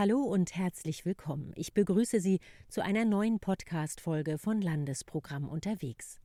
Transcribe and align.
Hallo 0.00 0.22
und 0.22 0.56
herzlich 0.56 1.04
willkommen. 1.04 1.52
Ich 1.56 1.74
begrüße 1.74 2.20
Sie 2.20 2.40
zu 2.70 2.82
einer 2.82 3.04
neuen 3.04 3.38
Podcast-Folge 3.38 4.38
von 4.38 4.62
Landesprogramm 4.62 5.46
unterwegs. 5.46 6.20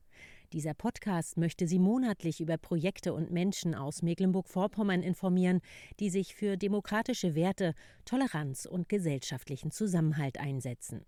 Dieser 0.54 0.72
Podcast 0.72 1.36
möchte 1.36 1.68
Sie 1.68 1.78
monatlich 1.78 2.40
über 2.40 2.56
Projekte 2.56 3.12
und 3.12 3.30
Menschen 3.30 3.74
aus 3.74 4.00
Mecklenburg-Vorpommern 4.00 5.02
informieren, 5.02 5.60
die 6.00 6.08
sich 6.08 6.34
für 6.34 6.56
demokratische 6.56 7.34
Werte, 7.34 7.74
Toleranz 8.06 8.64
und 8.64 8.88
gesellschaftlichen 8.88 9.70
Zusammenhalt 9.70 10.40
einsetzen. 10.40 11.04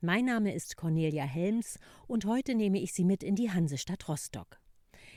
Mein 0.00 0.26
Name 0.26 0.54
ist 0.54 0.76
Cornelia 0.76 1.24
Helms 1.24 1.80
und 2.06 2.26
heute 2.26 2.54
nehme 2.54 2.78
ich 2.78 2.92
Sie 2.92 3.04
mit 3.04 3.24
in 3.24 3.34
die 3.34 3.50
Hansestadt 3.50 4.08
Rostock. 4.08 4.60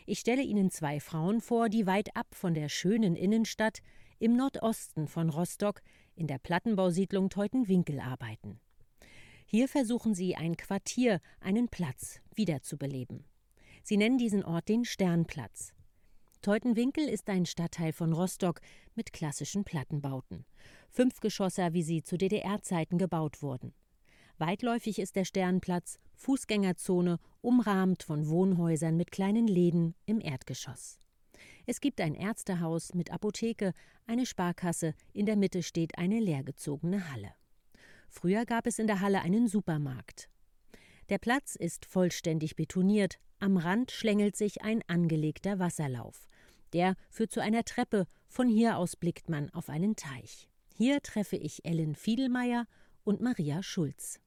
Ich 0.08 0.18
stelle 0.18 0.42
Ihnen 0.42 0.72
zwei 0.72 1.00
Frauen 1.00 1.42
vor, 1.42 1.70
die 1.70 1.86
weit 1.86 2.16
ab 2.16 2.34
von 2.34 2.56
der 2.56 2.70
schönen 2.70 3.16
Innenstadt 3.16 3.84
im 4.18 4.36
Nordosten 4.36 5.08
von 5.08 5.30
Rostock 5.30 5.84
in 6.18 6.28
der 6.28 6.40
Plattenbausiedlung 6.40 7.30
Teutenwinkel 7.30 8.00
arbeiten. 8.00 8.60
Hier 9.46 9.70
versuchen 9.70 10.14
sie 10.14 10.36
ein 10.36 10.58
Quartier, 10.58 11.22
einen 11.40 11.70
Platz 11.70 12.20
wiederzubeleben. 12.36 13.24
Sie 13.84 13.96
nennen 13.96 14.18
diesen 14.18 14.44
Ort 14.44 14.68
den 14.68 14.84
Sternplatz. 14.84 15.74
Teutenwinkel 16.42 17.08
ist 17.08 17.30
ein 17.30 17.46
Stadtteil 17.46 17.94
von 17.94 18.14
Rostock 18.14 18.62
mit 18.96 19.14
klassischen 19.14 19.64
Plattenbauten. 19.64 20.46
Fünfgeschosser, 20.90 21.74
wie 21.74 21.84
sie 21.84 22.04
zu 22.04 22.18
DDR-Zeiten 22.18 22.98
gebaut 22.98 23.42
wurden. 23.42 23.74
Weitläufig 24.38 25.00
ist 25.00 25.16
der 25.16 25.26
Sternplatz 25.26 25.98
Fußgängerzone, 26.16 27.20
umrahmt 27.42 28.04
von 28.04 28.28
Wohnhäusern 28.28 28.98
mit 28.98 29.12
kleinen 29.12 29.48
Läden 29.48 29.96
im 30.06 30.20
Erdgeschoss. 30.20 31.00
Es 31.70 31.82
gibt 31.82 32.00
ein 32.00 32.16
Ärztehaus 32.16 32.94
mit 32.94 33.12
Apotheke, 33.12 33.74
eine 34.06 34.26
Sparkasse, 34.26 34.94
in 35.12 35.26
der 35.26 35.36
Mitte 35.36 35.64
steht 35.64 35.98
eine 35.98 36.22
leergezogene 36.22 37.12
Halle. 37.12 37.34
Früher 38.08 38.46
gab 38.46 38.68
es 38.68 38.80
in 38.80 38.88
der 38.88 39.02
Halle 39.02 39.22
einen 39.22 39.50
Supermarkt. 39.50 40.30
Der 41.10 41.18
Platz 41.18 41.58
ist 41.58 41.86
vollständig 41.86 42.56
betoniert, 42.56 43.20
am 43.40 43.58
Rand 43.58 43.92
schlängelt 43.92 44.38
sich 44.38 44.62
ein 44.62 44.82
angelegter 44.88 45.60
Wasserlauf. 45.60 46.30
Der 46.72 46.96
führt 47.10 47.34
zu 47.34 47.42
einer 47.42 47.66
Treppe, 47.66 48.08
von 48.30 48.48
hier 48.48 48.78
aus 48.78 48.96
blickt 48.96 49.28
man 49.28 49.50
auf 49.50 49.68
einen 49.68 49.98
Teich. 49.98 50.48
Hier 50.74 51.02
treffe 51.02 51.36
ich 51.36 51.66
Ellen 51.66 51.96
Fiedelmeier 51.96 52.66
und 53.04 53.20
Maria 53.20 53.62
Schulz. 53.62 54.22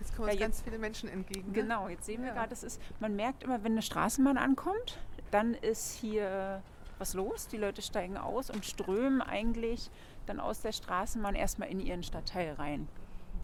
Jetzt 0.00 0.16
kommen 0.16 0.30
uns 0.30 0.40
ja, 0.40 0.46
ganz 0.46 0.62
viele 0.62 0.78
Menschen 0.78 1.10
entgegen. 1.10 1.48
Ne? 1.48 1.52
Genau, 1.52 1.88
jetzt 1.88 2.06
sehen 2.06 2.22
wir 2.22 2.28
ja. 2.28 2.34
gerade, 2.34 2.56
man 3.00 3.16
merkt 3.16 3.42
immer, 3.42 3.62
wenn 3.64 3.72
eine 3.72 3.82
Straßenbahn 3.82 4.38
ankommt, 4.38 4.98
dann 5.30 5.54
ist 5.54 5.98
hier 6.00 6.62
was 6.98 7.14
los. 7.14 7.48
Die 7.48 7.56
Leute 7.56 7.82
steigen 7.82 8.16
aus 8.16 8.50
und 8.50 8.64
strömen 8.64 9.22
eigentlich 9.22 9.90
dann 10.26 10.38
aus 10.38 10.60
der 10.60 10.72
Straßenbahn 10.72 11.34
erstmal 11.34 11.68
in 11.68 11.80
ihren 11.80 12.02
Stadtteil 12.02 12.54
rein. 12.54 12.88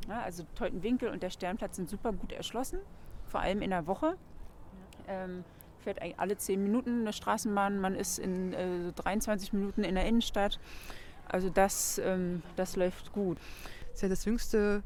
Ja, 0.09 0.23
also 0.23 0.45
Teutenwinkel 0.55 1.09
und 1.09 1.23
der 1.23 1.31
Sternplatz 1.31 1.77
sind 1.77 1.89
super 1.89 2.13
gut 2.13 2.33
erschlossen, 2.33 2.79
vor 3.27 3.41
allem 3.41 3.63
in 3.63 3.71
der 3.71 3.87
Woche. 3.87 4.17
Ähm, 5.09 5.45
fährt 5.81 6.01
alle 6.19 6.37
zehn 6.37 6.63
Minuten 6.63 7.01
eine 7.01 7.13
Straßenbahn, 7.13 7.81
man 7.81 7.95
ist 7.95 8.19
in 8.19 8.53
äh, 8.53 8.93
23 8.93 9.53
Minuten 9.53 9.85
in 9.85 9.95
der 9.95 10.05
Innenstadt. 10.05 10.61
Also 11.29 11.51
das, 11.51 11.99
ähm, 11.99 12.43
das 12.55 12.77
läuft 12.77 13.13
gut. 13.13 13.39
Das 13.87 13.95
ist 13.95 14.03
ja 14.03 14.09
das 14.09 14.25
jüngste 14.25 14.85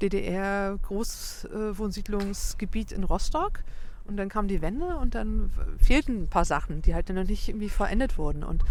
DDR-Großwohnsiedlungsgebiet 0.00 2.92
in 2.92 3.02
Rostock. 3.04 3.64
Und 4.04 4.16
dann 4.16 4.28
kam 4.28 4.48
die 4.48 4.62
Wende 4.62 4.96
und 4.96 5.14
dann 5.14 5.50
fehlten 5.78 6.24
ein 6.24 6.28
paar 6.28 6.44
Sachen, 6.44 6.82
die 6.82 6.94
halt 6.94 7.08
noch 7.10 7.24
nicht 7.24 7.48
irgendwie 7.48 7.68
verendet 7.68 8.18
wurden. 8.18 8.42
Und 8.42 8.62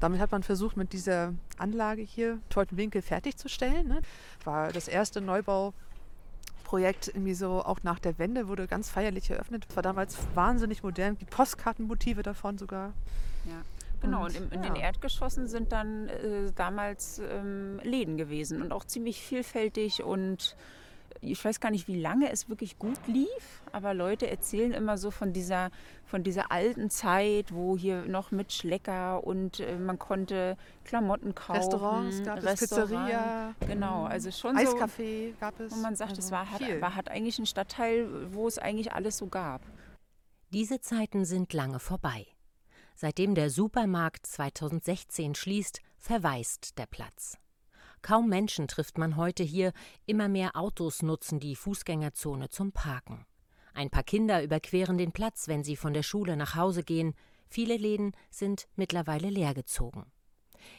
damit 0.00 0.20
hat 0.20 0.32
man 0.32 0.42
versucht, 0.42 0.76
mit 0.76 0.92
dieser 0.92 1.32
Anlage 1.58 2.02
hier 2.02 2.38
Teutenwinkel 2.50 3.02
fertigzustellen. 3.02 3.88
Ne? 3.88 4.02
War 4.44 4.72
das 4.72 4.88
erste 4.88 5.20
Neubauprojekt 5.20 7.08
irgendwie 7.08 7.34
so, 7.34 7.62
auch 7.64 7.82
nach 7.82 7.98
der 7.98 8.18
Wende, 8.18 8.48
wurde 8.48 8.66
ganz 8.66 8.90
feierlich 8.90 9.30
eröffnet. 9.30 9.66
War 9.74 9.82
damals 9.82 10.18
wahnsinnig 10.34 10.82
modern, 10.82 11.16
die 11.18 11.24
Postkartenmotive 11.24 12.22
davon 12.22 12.58
sogar. 12.58 12.92
Ja. 13.44 13.62
Genau, 14.02 14.26
und, 14.26 14.38
und 14.38 14.52
in, 14.52 14.62
ja. 14.62 14.68
den 14.68 14.76
Erdgeschossen 14.76 15.48
sind 15.48 15.72
dann 15.72 16.08
äh, 16.08 16.52
damals 16.54 17.20
ähm, 17.20 17.80
Läden 17.82 18.18
gewesen 18.18 18.60
und 18.60 18.72
auch 18.72 18.84
ziemlich 18.84 19.22
vielfältig 19.22 20.02
und 20.02 20.56
ich 21.30 21.44
weiß 21.44 21.60
gar 21.60 21.70
nicht, 21.70 21.88
wie 21.88 22.00
lange 22.00 22.30
es 22.30 22.48
wirklich 22.48 22.78
gut 22.78 22.98
lief, 23.06 23.62
aber 23.72 23.94
Leute 23.94 24.30
erzählen 24.30 24.72
immer 24.72 24.98
so 24.98 25.10
von 25.10 25.32
dieser, 25.32 25.70
von 26.04 26.22
dieser 26.22 26.50
alten 26.52 26.90
Zeit, 26.90 27.52
wo 27.52 27.76
hier 27.76 28.06
noch 28.06 28.30
mit 28.30 28.52
Schlecker 28.52 29.24
und 29.24 29.60
äh, 29.60 29.76
man 29.76 29.98
konnte 29.98 30.56
Klamotten 30.84 31.34
kaufen. 31.34 31.58
Restaurants 31.58 32.22
gab 32.24 32.38
es, 32.38 32.44
Restaurant, 32.44 32.88
Pizzeria. 32.88 33.54
Genau, 33.66 34.00
mhm. 34.02 34.06
also 34.06 34.30
schon 34.30 34.56
Eiscafé 34.56 35.30
so, 35.30 35.36
gab 35.40 35.60
es. 35.60 35.72
Und 35.72 35.82
man 35.82 35.96
sagt, 35.96 36.10
also 36.10 36.22
es 36.22 36.30
war, 36.30 36.50
hat, 36.50 36.60
war, 36.80 36.96
hat 36.96 37.08
eigentlich 37.10 37.38
ein 37.38 37.46
Stadtteil, 37.46 38.32
wo 38.32 38.46
es 38.46 38.58
eigentlich 38.58 38.92
alles 38.92 39.18
so 39.18 39.26
gab. 39.26 39.62
Diese 40.50 40.80
Zeiten 40.80 41.24
sind 41.24 41.52
lange 41.52 41.80
vorbei. 41.80 42.26
Seitdem 42.94 43.34
der 43.34 43.50
Supermarkt 43.50 44.26
2016 44.26 45.34
schließt, 45.34 45.80
verwaist 45.98 46.78
der 46.78 46.86
Platz. 46.86 47.38
Kaum 48.04 48.28
Menschen 48.28 48.68
trifft 48.68 48.98
man 48.98 49.16
heute 49.16 49.42
hier, 49.42 49.72
immer 50.04 50.28
mehr 50.28 50.56
Autos 50.56 51.00
nutzen 51.00 51.40
die 51.40 51.56
Fußgängerzone 51.56 52.50
zum 52.50 52.70
Parken. 52.70 53.24
Ein 53.72 53.88
paar 53.88 54.02
Kinder 54.02 54.42
überqueren 54.42 54.98
den 54.98 55.12
Platz, 55.12 55.48
wenn 55.48 55.64
sie 55.64 55.74
von 55.74 55.94
der 55.94 56.02
Schule 56.02 56.36
nach 56.36 56.54
Hause 56.54 56.82
gehen, 56.82 57.14
viele 57.48 57.78
Läden 57.78 58.12
sind 58.28 58.66
mittlerweile 58.76 59.30
leergezogen. 59.30 60.04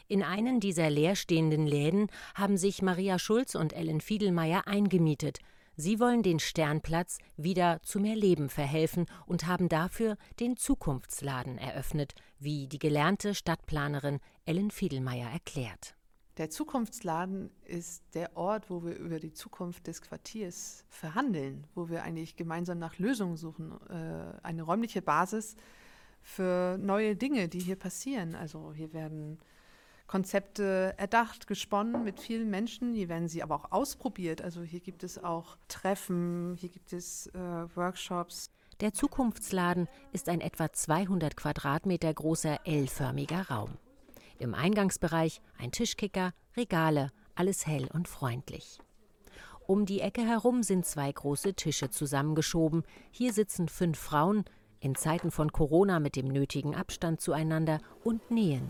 In 0.07 0.21
einen 0.21 0.59
dieser 0.59 0.91
leerstehenden 0.91 1.65
Läden 1.65 2.11
haben 2.35 2.57
sich 2.57 2.83
Maria 2.83 3.17
Schulz 3.17 3.55
und 3.55 3.73
Ellen 3.73 4.01
Fiedelmeier 4.01 4.67
eingemietet. 4.67 5.39
Sie 5.75 5.99
wollen 5.99 6.21
den 6.21 6.37
Sternplatz 6.37 7.17
wieder 7.37 7.81
zu 7.81 7.99
mehr 7.99 8.15
Leben 8.15 8.49
verhelfen 8.49 9.07
und 9.25 9.47
haben 9.47 9.67
dafür 9.67 10.17
den 10.39 10.57
Zukunftsladen 10.57 11.57
eröffnet, 11.57 12.13
wie 12.37 12.67
die 12.67 12.77
gelernte 12.77 13.33
Stadtplanerin 13.33 14.19
Ellen 14.45 14.69
Fiedelmeier 14.69 15.31
erklärt. 15.31 15.94
Der 16.37 16.49
Zukunftsladen 16.49 17.49
ist 17.63 18.03
der 18.13 18.35
Ort, 18.35 18.69
wo 18.69 18.83
wir 18.83 18.97
über 18.97 19.19
die 19.19 19.31
Zukunft 19.31 19.87
des 19.87 20.01
Quartiers 20.01 20.83
verhandeln, 20.89 21.65
wo 21.75 21.87
wir 21.87 22.03
eigentlich 22.03 22.35
gemeinsam 22.35 22.77
nach 22.77 22.99
Lösungen 22.99 23.37
suchen, 23.37 23.71
äh, 23.89 24.37
eine 24.43 24.63
räumliche 24.63 25.01
Basis 25.01 25.55
für 26.21 26.77
neue 26.77 27.15
Dinge, 27.15 27.47
die 27.47 27.59
hier 27.59 27.77
passieren. 27.77 28.35
Also 28.35 28.73
hier 28.73 28.91
werden 28.91 29.39
Konzepte 30.07 30.93
erdacht, 30.97 31.47
gesponnen 31.47 32.03
mit 32.03 32.19
vielen 32.19 32.49
Menschen, 32.49 32.93
hier 32.93 33.07
werden 33.07 33.29
sie 33.29 33.41
aber 33.41 33.55
auch 33.55 33.71
ausprobiert. 33.71 34.41
Also 34.41 34.61
hier 34.61 34.81
gibt 34.81 35.03
es 35.03 35.23
auch 35.23 35.57
Treffen, 35.69 36.55
hier 36.59 36.69
gibt 36.69 36.91
es 36.91 37.27
äh, 37.27 37.39
Workshops. 37.75 38.51
Der 38.81 38.93
Zukunftsladen 38.93 39.87
ist 40.11 40.27
ein 40.27 40.41
etwa 40.41 40.71
200 40.71 41.37
Quadratmeter 41.37 42.13
großer 42.13 42.59
L-förmiger 42.65 43.47
Raum. 43.49 43.77
Im 44.39 44.53
Eingangsbereich 44.53 45.41
ein 45.57 45.71
Tischkicker, 45.71 46.33
Regale, 46.57 47.11
alles 47.35 47.65
hell 47.65 47.87
und 47.93 48.07
freundlich. 48.07 48.79
Um 49.67 49.85
die 49.85 50.01
Ecke 50.01 50.21
herum 50.21 50.61
sind 50.61 50.85
zwei 50.85 51.11
große 51.11 51.55
Tische 51.55 51.89
zusammengeschoben. 51.89 52.83
Hier 53.11 53.33
sitzen 53.33 53.67
fünf 53.67 53.97
Frauen, 53.97 54.45
in 54.79 54.95
Zeiten 54.95 55.31
von 55.31 55.51
Corona 55.51 55.99
mit 55.99 56.15
dem 56.15 56.27
nötigen 56.27 56.75
Abstand 56.75 57.19
zueinander 57.19 57.79
und 58.03 58.29
nähen. 58.29 58.69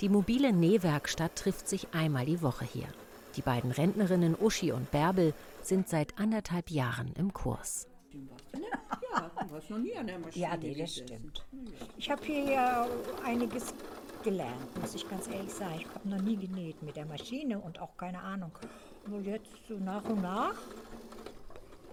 Die 0.00 0.08
mobile 0.08 0.52
Nähwerkstatt 0.52 1.36
trifft 1.36 1.68
sich 1.68 1.88
einmal 1.92 2.24
die 2.24 2.40
Woche 2.40 2.64
hier. 2.64 2.88
Die 3.36 3.42
beiden 3.42 3.72
Rentnerinnen 3.72 4.36
Uschi 4.40 4.72
und 4.72 4.90
Bärbel 4.90 5.34
sind 5.62 5.88
seit 5.88 6.18
anderthalb 6.18 6.70
Jahren 6.70 7.12
im 7.16 7.32
Kurs. 7.32 7.86
Ja, 8.12 9.30
du 9.44 9.52
warst 9.52 9.70
noch 9.70 9.78
nie 9.78 9.96
an 9.96 10.06
der 10.06 10.18
Maschine. 10.18 10.44
Ja, 10.46 10.56
nee, 10.56 10.74
das 10.74 10.94
stimmt. 10.96 11.44
Ich 11.96 12.10
habe 12.10 12.24
hier 12.24 12.44
ja 12.44 12.86
einiges 13.24 13.74
gelernt, 14.24 14.80
muss 14.80 14.94
ich 14.94 15.08
ganz 15.08 15.28
ehrlich 15.28 15.52
sagen. 15.52 15.80
Ich 15.80 15.86
habe 15.94 16.08
noch 16.08 16.20
nie 16.22 16.36
genäht 16.36 16.82
mit 16.82 16.96
der 16.96 17.06
Maschine 17.06 17.60
und 17.60 17.80
auch 17.80 17.96
keine 17.96 18.20
Ahnung. 18.20 18.50
Nur 19.06 19.20
jetzt 19.20 19.52
so 19.68 19.74
nach 19.74 20.04
und 20.04 20.22
nach 20.22 20.54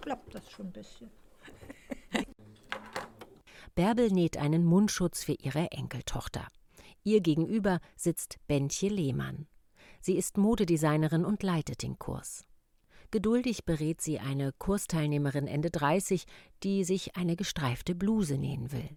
klappt 0.00 0.34
das 0.34 0.50
schon 0.50 0.66
ein 0.66 0.72
bisschen. 0.72 1.10
Bärbel 3.74 4.10
näht 4.10 4.36
einen 4.36 4.64
Mundschutz 4.64 5.22
für 5.22 5.34
ihre 5.34 5.70
Enkeltochter. 5.70 6.48
Ihr 7.04 7.20
gegenüber 7.20 7.80
sitzt 7.96 8.38
Bentje 8.48 8.88
Lehmann. 8.88 9.46
Sie 10.00 10.16
ist 10.16 10.36
Modedesignerin 10.36 11.24
und 11.24 11.42
leitet 11.42 11.82
den 11.82 11.98
Kurs. 11.98 12.44
Geduldig 13.10 13.64
berät 13.64 14.00
sie 14.00 14.18
eine 14.18 14.52
Kursteilnehmerin 14.52 15.46
Ende 15.46 15.70
30, 15.70 16.24
die 16.62 16.82
sich 16.82 17.14
eine 17.16 17.36
gestreifte 17.36 17.94
Bluse 17.94 18.38
nähen 18.38 18.72
will. 18.72 18.88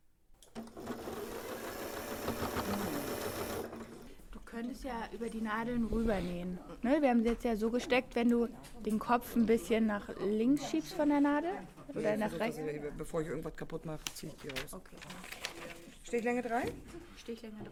Könntest 4.56 4.86
ja 4.86 5.10
über 5.12 5.30
die 5.30 5.42
Nadeln 5.42 5.86
rübernähen. 5.86 6.58
Ne? 6.82 7.02
Wir 7.02 7.10
haben 7.10 7.24
sie 7.24 7.30
jetzt 7.30 7.44
ja 7.44 7.58
so 7.58 7.70
gesteckt, 7.70 8.16
wenn 8.16 8.30
du 8.30 8.48
den 8.86 9.00
Kopf 9.00 9.36
ein 9.36 9.46
bisschen 9.46 9.86
nach 9.86 10.08
links 10.22 10.70
schiebst 10.70 10.94
von 10.94 11.10
der 11.10 11.20
Nadel 11.20 11.52
oder 11.90 12.12
ja, 12.12 12.18
nach 12.18 12.32
rechts. 12.40 12.58
Also, 12.58 12.92
bevor 12.98 13.22
ich 13.22 13.28
irgendwas 13.28 13.54
kaputt 13.58 13.86
mache, 13.86 14.00
ziehe 14.14 14.32
ich 14.32 14.38
die 14.38 14.48
raus. 14.48 14.74
Okay. 14.74 14.96
Stichlänge 16.04 16.42
3? 16.42 16.72
Stichlänge 17.18 17.64
3. 17.64 17.70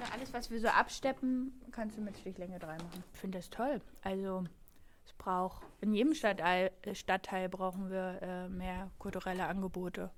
Na, 0.00 0.06
alles, 0.12 0.32
was 0.32 0.50
wir 0.50 0.60
so 0.60 0.66
absteppen, 0.66 1.52
kannst 1.70 1.96
du 1.96 2.02
mit 2.02 2.18
Stichlänge 2.18 2.58
3 2.58 2.66
machen. 2.66 3.04
Ich 3.12 3.20
finde 3.20 3.38
das 3.38 3.48
toll. 3.48 3.80
Also 4.02 4.42
es 5.06 5.12
braucht, 5.12 5.62
in 5.82 5.92
jedem 5.92 6.14
Stadtteil, 6.14 6.72
Stadtteil 6.94 7.48
brauchen 7.48 7.90
wir 7.90 8.18
äh, 8.22 8.48
mehr 8.48 8.90
kulturelle 8.98 9.46
Angebote. 9.46 10.10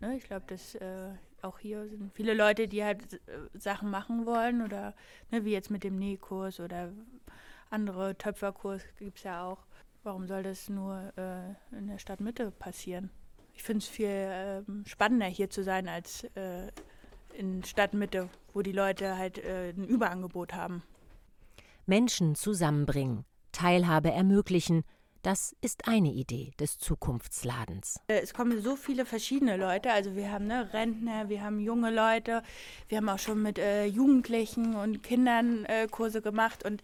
Ne? 0.00 0.16
Ich 0.16 0.24
glaube, 0.24 0.46
dass 0.48 0.74
äh, 0.74 1.10
auch 1.42 1.58
hier 1.58 1.88
sind 1.88 2.12
viele 2.14 2.34
Leute, 2.34 2.68
die 2.68 2.84
halt 2.84 3.14
äh, 3.14 3.18
Sachen 3.58 3.90
machen 3.90 4.26
wollen 4.26 4.62
oder 4.62 4.94
ne, 5.30 5.44
wie 5.44 5.52
jetzt 5.52 5.70
mit 5.70 5.84
dem 5.84 5.98
Nähkurs 5.98 6.60
oder 6.60 6.92
andere 7.70 8.16
Töpferkurs 8.16 8.82
gibt 8.98 9.18
es 9.18 9.24
ja 9.24 9.44
auch. 9.44 9.58
Warum 10.02 10.26
soll 10.26 10.42
das 10.42 10.68
nur 10.68 11.12
äh, 11.16 11.76
in 11.76 11.88
der 11.88 11.98
Stadtmitte 11.98 12.50
passieren? 12.50 13.10
Ich 13.54 13.62
finde 13.62 13.78
es 13.78 13.88
viel 13.88 14.08
ähm, 14.08 14.84
spannender 14.86 15.26
hier 15.26 15.50
zu 15.50 15.64
sein 15.64 15.88
als 15.88 16.24
äh, 16.36 16.68
in 17.34 17.64
Stadtmitte, 17.64 18.28
wo 18.54 18.62
die 18.62 18.72
Leute 18.72 19.18
halt 19.18 19.38
äh, 19.38 19.70
ein 19.70 19.84
Überangebot 19.84 20.54
haben. 20.54 20.82
Menschen 21.86 22.34
zusammenbringen, 22.34 23.24
Teilhabe 23.52 24.12
ermöglichen, 24.12 24.84
das 25.22 25.56
ist 25.60 25.88
eine 25.88 26.12
Idee 26.12 26.52
des 26.60 26.78
Zukunftsladens. 26.78 28.00
Äh, 28.08 28.20
es 28.20 28.34
kommen 28.34 28.60
so 28.62 28.76
viele 28.76 29.04
verschiedene 29.04 29.56
Leute. 29.56 29.92
Also 29.92 30.14
wir 30.14 30.30
haben 30.30 30.46
ne, 30.46 30.72
Rentner, 30.72 31.28
wir 31.28 31.42
haben 31.42 31.60
junge 31.60 31.90
Leute, 31.90 32.42
wir 32.88 32.98
haben 32.98 33.08
auch 33.08 33.18
schon 33.18 33.42
mit 33.42 33.58
äh, 33.58 33.86
Jugendlichen 33.86 34.74
und 34.74 35.02
Kindern 35.02 35.64
äh, 35.64 35.88
Kurse 35.90 36.22
gemacht 36.22 36.64
und 36.64 36.82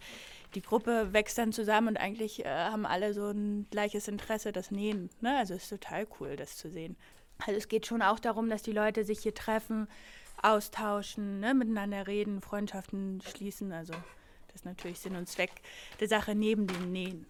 die 0.53 0.61
Gruppe 0.61 1.11
wächst 1.11 1.37
dann 1.37 1.51
zusammen 1.51 1.89
und 1.89 1.97
eigentlich 1.97 2.45
äh, 2.45 2.49
haben 2.49 2.85
alle 2.85 3.13
so 3.13 3.29
ein 3.29 3.67
gleiches 3.71 4.07
Interesse, 4.07 4.51
das 4.51 4.71
Nähen. 4.71 5.09
Ne? 5.21 5.37
Also 5.37 5.53
es 5.53 5.63
ist 5.63 5.69
total 5.69 6.07
cool, 6.19 6.35
das 6.35 6.55
zu 6.55 6.69
sehen. 6.69 6.95
Also 7.39 7.57
es 7.57 7.67
geht 7.67 7.85
schon 7.85 8.01
auch 8.01 8.19
darum, 8.19 8.49
dass 8.49 8.61
die 8.61 8.71
Leute 8.71 9.03
sich 9.03 9.19
hier 9.19 9.33
treffen, 9.33 9.87
austauschen, 10.41 11.39
ne? 11.39 11.53
miteinander 11.53 12.07
reden, 12.07 12.41
Freundschaften 12.41 13.21
schließen. 13.21 13.71
Also 13.71 13.93
das 14.47 14.57
ist 14.57 14.65
natürlich 14.65 14.99
Sinn 14.99 15.15
und 15.15 15.27
Zweck 15.27 15.51
der 15.99 16.07
Sache 16.07 16.35
neben 16.35 16.67
dem 16.67 16.91
Nähen. 16.91 17.25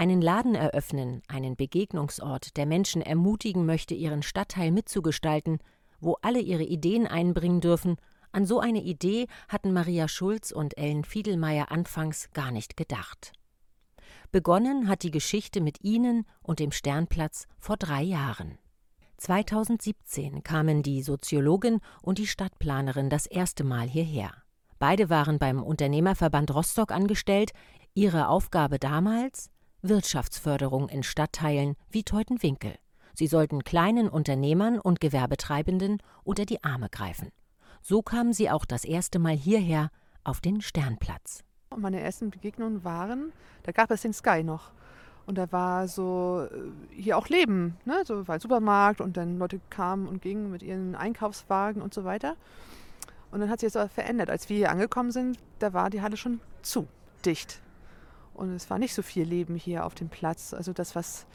Einen 0.00 0.22
Laden 0.22 0.54
eröffnen, 0.54 1.20
einen 1.28 1.56
Begegnungsort, 1.56 2.56
der 2.56 2.64
Menschen 2.64 3.02
ermutigen 3.02 3.66
möchte, 3.66 3.92
ihren 3.92 4.22
Stadtteil 4.22 4.70
mitzugestalten, 4.70 5.58
wo 6.00 6.16
alle 6.22 6.40
ihre 6.40 6.62
Ideen 6.62 7.06
einbringen 7.06 7.60
dürfen 7.60 7.96
an 8.32 8.46
so 8.46 8.60
eine 8.60 8.80
Idee 8.80 9.26
hatten 9.46 9.74
Maria 9.74 10.08
Schulz 10.08 10.52
und 10.52 10.78
Ellen 10.78 11.04
Fiedelmeier 11.04 11.70
anfangs 11.70 12.30
gar 12.32 12.50
nicht 12.50 12.78
gedacht. 12.78 13.32
Begonnen 14.32 14.88
hat 14.88 15.02
die 15.02 15.10
Geschichte 15.10 15.60
mit 15.60 15.84
ihnen 15.84 16.24
und 16.42 16.60
dem 16.60 16.72
Sternplatz 16.72 17.46
vor 17.58 17.76
drei 17.76 18.00
Jahren. 18.00 18.56
2017 19.18 20.42
kamen 20.42 20.82
die 20.82 21.02
Soziologin 21.02 21.80
und 22.00 22.16
die 22.16 22.26
Stadtplanerin 22.26 23.10
das 23.10 23.26
erste 23.26 23.64
Mal 23.64 23.86
hierher. 23.86 24.32
Beide 24.78 25.10
waren 25.10 25.38
beim 25.38 25.62
Unternehmerverband 25.62 26.54
Rostock 26.54 26.90
angestellt. 26.90 27.52
Ihre 27.92 28.28
Aufgabe 28.28 28.78
damals 28.78 29.50
Wirtschaftsförderung 29.82 30.88
in 30.88 31.02
Stadtteilen 31.02 31.74
wie 31.90 32.02
Teutenwinkel. 32.02 32.74
Sie 33.14 33.26
sollten 33.26 33.64
kleinen 33.64 34.08
Unternehmern 34.08 34.78
und 34.78 35.00
Gewerbetreibenden 35.00 35.98
unter 36.22 36.44
die 36.44 36.62
Arme 36.62 36.88
greifen. 36.90 37.30
So 37.82 38.02
kamen 38.02 38.32
sie 38.32 38.50
auch 38.50 38.64
das 38.64 38.84
erste 38.84 39.18
Mal 39.18 39.34
hierher 39.34 39.90
auf 40.22 40.40
den 40.40 40.60
Sternplatz. 40.60 41.44
Meine 41.76 42.00
ersten 42.00 42.30
Begegnungen 42.30 42.84
waren, 42.84 43.32
da 43.62 43.72
gab 43.72 43.90
es 43.90 44.02
den 44.02 44.12
Sky 44.12 44.42
noch. 44.42 44.70
Und 45.26 45.38
da 45.38 45.50
war 45.52 45.86
so 45.86 46.48
äh, 46.50 47.00
hier 47.00 47.16
auch 47.16 47.28
Leben, 47.28 47.76
ne? 47.84 48.02
so 48.04 48.26
war 48.26 48.34
ein 48.34 48.40
Supermarkt 48.40 49.00
und 49.00 49.16
dann 49.16 49.38
Leute 49.38 49.60
kamen 49.70 50.08
und 50.08 50.22
gingen 50.22 50.50
mit 50.50 50.62
ihren 50.62 50.94
Einkaufswagen 50.94 51.80
und 51.82 51.94
so 51.94 52.04
weiter. 52.04 52.36
Und 53.30 53.40
dann 53.40 53.48
hat 53.48 53.60
sich 53.60 53.68
das 53.72 53.76
aber 53.76 53.88
verändert. 53.88 54.28
Als 54.28 54.48
wir 54.48 54.56
hier 54.56 54.70
angekommen 54.70 55.12
sind, 55.12 55.38
da 55.60 55.72
war 55.72 55.88
die 55.88 56.02
Halle 56.02 56.16
schon 56.16 56.40
zu, 56.62 56.88
dicht. 57.24 57.60
Und 58.40 58.54
es 58.54 58.70
war 58.70 58.78
nicht 58.78 58.94
so 58.94 59.02
viel 59.02 59.24
Leben 59.24 59.54
hier 59.54 59.84
auf 59.84 59.94
dem 59.94 60.08
Platz. 60.08 60.54
Also 60.54 60.72
das, 60.72 60.96
was 60.96 61.26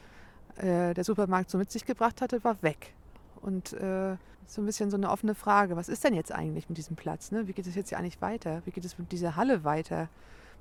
äh, 0.56 0.92
der 0.92 1.04
Supermarkt 1.04 1.50
so 1.50 1.56
mit 1.56 1.70
sich 1.70 1.86
gebracht 1.86 2.20
hatte, 2.20 2.42
war 2.42 2.60
weg. 2.64 2.94
Und 3.42 3.74
äh, 3.74 4.16
so 4.44 4.60
ein 4.60 4.66
bisschen 4.66 4.90
so 4.90 4.96
eine 4.96 5.08
offene 5.08 5.36
Frage. 5.36 5.76
Was 5.76 5.88
ist 5.88 6.02
denn 6.02 6.14
jetzt 6.14 6.32
eigentlich 6.32 6.68
mit 6.68 6.78
diesem 6.78 6.96
Platz? 6.96 7.30
Ne? 7.30 7.46
Wie 7.46 7.52
geht 7.52 7.68
es 7.68 7.76
jetzt 7.76 7.90
hier 7.90 7.98
eigentlich 7.98 8.20
weiter? 8.20 8.60
Wie 8.64 8.72
geht 8.72 8.84
es 8.84 8.98
mit 8.98 9.12
dieser 9.12 9.36
Halle 9.36 9.62
weiter? 9.62 10.08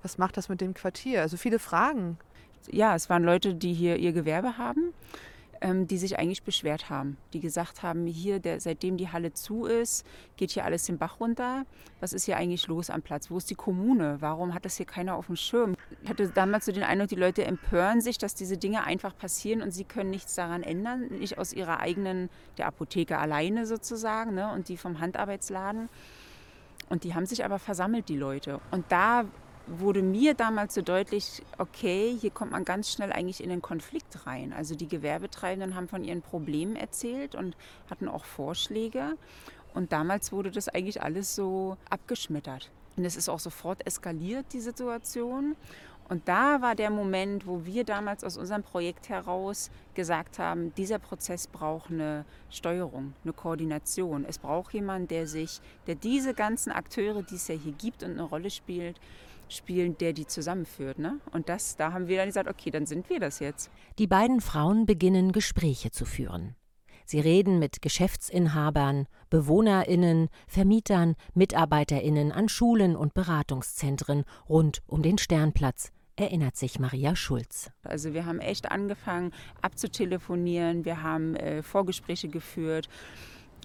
Was 0.03 0.19
macht 0.19 0.37
das 0.37 0.47
mit 0.47 0.61
dem 0.61 0.75
Quartier? 0.75 1.21
Also 1.21 1.35
viele 1.35 1.57
Fragen. 1.57 2.19
Ja, 2.69 2.93
es 2.93 3.09
waren 3.09 3.23
Leute, 3.23 3.55
die 3.55 3.73
hier 3.73 3.97
ihr 3.97 4.13
Gewerbe 4.13 4.59
haben 4.59 4.93
die 5.61 5.97
sich 5.97 6.19
eigentlich 6.19 6.43
beschwert 6.43 6.89
haben, 6.89 7.17
die 7.33 7.39
gesagt 7.39 7.83
haben, 7.83 8.05
hier, 8.05 8.39
der, 8.39 8.59
seitdem 8.59 8.97
die 8.97 9.09
Halle 9.09 9.33
zu 9.33 9.65
ist, 9.65 10.05
geht 10.37 10.51
hier 10.51 10.65
alles 10.65 10.85
den 10.85 10.97
Bach 10.97 11.19
runter. 11.19 11.65
Was 11.99 12.13
ist 12.13 12.25
hier 12.25 12.37
eigentlich 12.37 12.67
los 12.67 12.89
am 12.89 13.01
Platz? 13.01 13.31
Wo 13.31 13.37
ist 13.37 13.49
die 13.49 13.55
Kommune? 13.55 14.17
Warum 14.19 14.53
hat 14.53 14.65
das 14.65 14.77
hier 14.77 14.85
keiner 14.85 15.15
auf 15.15 15.27
dem 15.27 15.35
Schirm? 15.35 15.75
Ich 16.03 16.09
hatte 16.09 16.27
damals 16.29 16.65
so 16.65 16.71
den 16.71 16.83
Eindruck, 16.83 17.09
die 17.09 17.15
Leute 17.15 17.45
empören 17.45 18.01
sich, 18.01 18.17
dass 18.17 18.35
diese 18.35 18.57
Dinge 18.57 18.83
einfach 18.83 19.17
passieren 19.17 19.61
und 19.61 19.71
sie 19.71 19.85
können 19.85 20.09
nichts 20.09 20.35
daran 20.35 20.61
ändern, 20.61 21.07
nicht 21.07 21.37
aus 21.37 21.53
ihrer 21.53 21.79
eigenen, 21.79 22.29
der 22.57 22.67
Apotheke 22.67 23.17
alleine 23.17 23.65
sozusagen 23.65 24.35
ne, 24.35 24.51
und 24.51 24.69
die 24.69 24.77
vom 24.77 24.99
Handarbeitsladen. 24.99 25.89
Und 26.89 27.03
die 27.03 27.15
haben 27.15 27.25
sich 27.25 27.43
aber 27.43 27.59
versammelt, 27.59 28.09
die 28.09 28.17
Leute. 28.17 28.59
Und 28.71 28.85
da 28.89 29.25
wurde 29.67 30.01
mir 30.01 30.33
damals 30.33 30.73
so 30.73 30.81
deutlich, 30.81 31.41
okay, 31.57 32.15
hier 32.19 32.31
kommt 32.31 32.51
man 32.51 32.65
ganz 32.65 32.91
schnell 32.91 33.11
eigentlich 33.11 33.43
in 33.43 33.49
den 33.49 33.61
Konflikt 33.61 34.25
rein. 34.25 34.53
Also 34.53 34.75
die 34.75 34.87
Gewerbetreibenden 34.87 35.75
haben 35.75 35.87
von 35.87 36.03
ihren 36.03 36.21
Problemen 36.21 36.75
erzählt 36.75 37.35
und 37.35 37.55
hatten 37.89 38.07
auch 38.07 38.25
Vorschläge. 38.25 39.17
Und 39.73 39.91
damals 39.91 40.31
wurde 40.31 40.51
das 40.51 40.69
eigentlich 40.69 41.01
alles 41.01 41.35
so 41.35 41.77
abgeschmettert. 41.89 42.71
Und 42.95 43.05
es 43.05 43.15
ist 43.15 43.27
auch 43.27 43.39
sofort 43.39 43.85
eskaliert, 43.85 44.45
die 44.53 44.61
Situation. 44.61 45.55
Und 46.07 46.27
da 46.27 46.61
war 46.61 46.75
der 46.75 46.91
Moment, 46.91 47.47
wo 47.47 47.65
wir 47.65 47.83
damals 47.83 48.23
aus 48.23 48.37
unserem 48.37 48.61
Projekt 48.61 49.09
heraus 49.09 49.71
gesagt 49.95 50.37
haben, 50.37 50.73
dieser 50.75 50.99
Prozess 50.99 51.47
braucht 51.47 51.89
eine 51.89 52.25
Steuerung, 52.51 53.13
eine 53.23 53.33
Koordination. 53.33 54.23
Es 54.23 54.37
braucht 54.37 54.73
jemanden, 54.73 55.07
der 55.07 55.27
sich, 55.27 55.61
der 55.87 55.95
diese 55.95 56.35
ganzen 56.35 56.71
Akteure, 56.71 57.23
die 57.23 57.35
es 57.35 57.47
ja 57.47 57.55
hier 57.55 57.73
gibt 57.73 58.03
und 58.03 58.11
eine 58.11 58.23
Rolle 58.23 58.51
spielt, 58.51 58.99
spielen, 59.49 59.97
der 59.97 60.13
die 60.13 60.25
zusammenführt. 60.27 60.99
Ne? 60.99 61.19
Und 61.31 61.49
das, 61.49 61.75
da 61.75 61.93
haben 61.93 62.07
wir 62.07 62.17
dann 62.17 62.27
gesagt, 62.27 62.49
okay, 62.49 62.71
dann 62.71 62.85
sind 62.85 63.09
wir 63.09 63.19
das 63.19 63.39
jetzt. 63.39 63.69
Die 63.99 64.07
beiden 64.07 64.41
Frauen 64.41 64.85
beginnen 64.85 65.31
Gespräche 65.31 65.91
zu 65.91 66.05
führen. 66.05 66.55
Sie 67.07 67.19
reden 67.19 67.59
mit 67.59 67.83
Geschäftsinhabern, 67.83 69.07
Bewohnerinnen, 69.29 70.29
Vermietern, 70.47 71.15
Mitarbeiterinnen 71.35 72.31
an 72.31 72.49
Schulen 72.49 72.95
und 72.95 73.13
Beratungszentren 73.13 74.23
rund 74.49 74.81
um 74.87 75.03
den 75.03 75.19
Sternplatz, 75.19 75.91
erinnert 76.15 76.55
sich 76.55 76.79
Maria 76.79 77.15
Schulz. 77.15 77.69
Also 77.83 78.13
wir 78.13 78.25
haben 78.25 78.39
echt 78.39 78.71
angefangen 78.71 79.33
abzutelefonieren, 79.61 80.83
wir 80.83 81.03
haben 81.03 81.35
äh, 81.35 81.61
Vorgespräche 81.61 82.27
geführt 82.27 82.89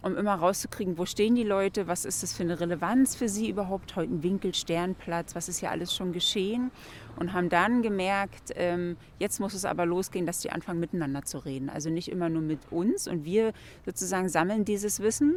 um 0.02 0.16
immer 0.16 0.34
rauszukriegen, 0.34 0.96
wo 0.98 1.04
stehen 1.04 1.34
die 1.34 1.42
Leute, 1.42 1.86
was 1.86 2.04
ist 2.04 2.22
das 2.22 2.32
für 2.32 2.42
eine 2.42 2.58
Relevanz 2.58 3.16
für 3.16 3.28
sie 3.28 3.50
überhaupt, 3.50 3.96
heute 3.96 4.12
ein 4.12 4.22
Winkel, 4.22 4.54
Sternplatz, 4.54 5.34
was 5.34 5.48
ist 5.48 5.58
hier 5.58 5.70
alles 5.70 5.94
schon 5.94 6.12
geschehen? 6.12 6.70
Und 7.18 7.32
haben 7.34 7.50
dann 7.50 7.82
gemerkt, 7.82 8.52
ähm, 8.54 8.96
jetzt 9.18 9.40
muss 9.40 9.52
es 9.52 9.64
aber 9.64 9.84
losgehen, 9.84 10.24
dass 10.24 10.40
die 10.40 10.50
anfangen 10.50 10.80
miteinander 10.80 11.22
zu 11.22 11.38
reden. 11.38 11.68
Also 11.68 11.90
nicht 11.90 12.08
immer 12.08 12.30
nur 12.30 12.42
mit 12.42 12.60
uns 12.70 13.08
und 13.08 13.24
wir 13.24 13.52
sozusagen 13.84 14.28
sammeln 14.28 14.64
dieses 14.64 15.00
Wissen, 15.00 15.36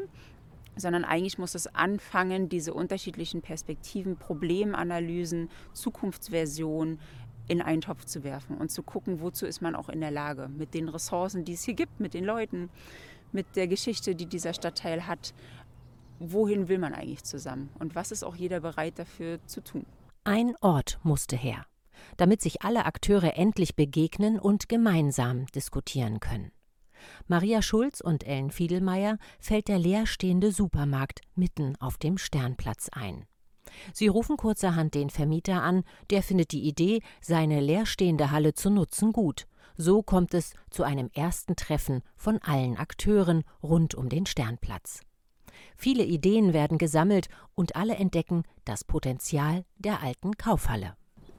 sondern 0.76 1.04
eigentlich 1.04 1.38
muss 1.38 1.56
es 1.56 1.68
anfangen, 1.76 2.50
diese 2.50 2.74
unterschiedlichen 2.74 3.42
Perspektiven, 3.42 4.16
Problemanalysen, 4.16 5.50
Zukunftsversionen 5.74 7.00
in 7.48 7.62
einen 7.62 7.82
Topf 7.82 8.06
zu 8.06 8.24
werfen 8.24 8.58
und 8.58 8.72
zu 8.72 8.84
gucken, 8.84 9.20
wozu 9.20 9.46
ist 9.46 9.62
man 9.62 9.76
auch 9.76 9.90
in 9.90 10.00
der 10.00 10.12
Lage, 10.12 10.48
mit 10.48 10.74
den 10.74 10.88
Ressourcen, 10.88 11.44
die 11.44 11.54
es 11.54 11.64
hier 11.64 11.74
gibt, 11.74 12.00
mit 12.00 12.14
den 12.14 12.24
Leuten 12.24 12.70
mit 13.34 13.56
der 13.56 13.68
Geschichte, 13.68 14.16
die 14.16 14.26
dieser 14.26 14.54
Stadtteil 14.54 15.08
hat, 15.08 15.34
wohin 16.20 16.68
will 16.68 16.78
man 16.78 16.94
eigentlich 16.94 17.24
zusammen 17.24 17.70
und 17.80 17.96
was 17.96 18.12
ist 18.12 18.24
auch 18.24 18.36
jeder 18.36 18.62
bereit 18.62 19.00
dafür 19.00 19.40
zu 19.46 19.62
tun. 19.62 19.86
Ein 20.24 20.56
Ort 20.62 21.00
musste 21.04 21.36
her, 21.36 21.66
damit 22.18 22.42
sich 22.42 22.62
alle 22.62 22.86
Akteure 22.86 23.36
endlich 23.36 23.76
begegnen 23.76 24.40
und 24.40 24.70
gemeinsam 24.70 25.48
diskutieren 25.48 26.20
können. 26.20 26.52
Maria 27.28 27.62
Schulz 27.62 28.00
und 28.00 28.26
Ellen 28.26 28.52
Fiedelmeier 28.52 29.18
fällt 29.40 29.68
der 29.68 29.80
leerstehende 29.80 30.54
Supermarkt 30.54 31.20
mitten 31.36 31.76
auf 31.82 31.98
dem 31.98 32.18
Sternplatz 32.18 32.88
ein. 32.94 33.26
Sie 33.92 34.08
rufen 34.08 34.38
kurzerhand 34.38 34.94
den 34.94 35.10
Vermieter 35.10 35.62
an, 35.62 35.84
der 36.12 36.24
findet 36.24 36.52
die 36.52 36.64
Idee, 36.64 37.02
seine 37.20 37.60
leerstehende 37.60 38.32
Halle 38.32 38.54
zu 38.54 38.70
nutzen, 38.70 39.12
gut 39.12 39.48
so 39.78 40.04
kommt 40.04 40.34
es 40.34 40.54
zu 40.70 40.84
einem 40.84 41.10
ersten 41.14 41.56
Treffen 41.56 42.02
von 42.16 42.40
allen 42.42 42.78
Akteuren 42.78 43.44
rund 43.62 43.96
um 43.96 44.10
den 44.10 44.26
Sternplatz. 44.26 45.02
Viele 45.76 46.04
Ideen 46.04 46.54
werden 46.54 46.78
gesammelt 46.78 47.30
und 47.56 47.76
alle 47.76 47.96
entdecken 47.96 48.44
das 48.66 48.84
Potenzial 48.84 49.66
der 49.78 50.02
alten 50.02 50.38
Kaufhalle. 50.38 50.96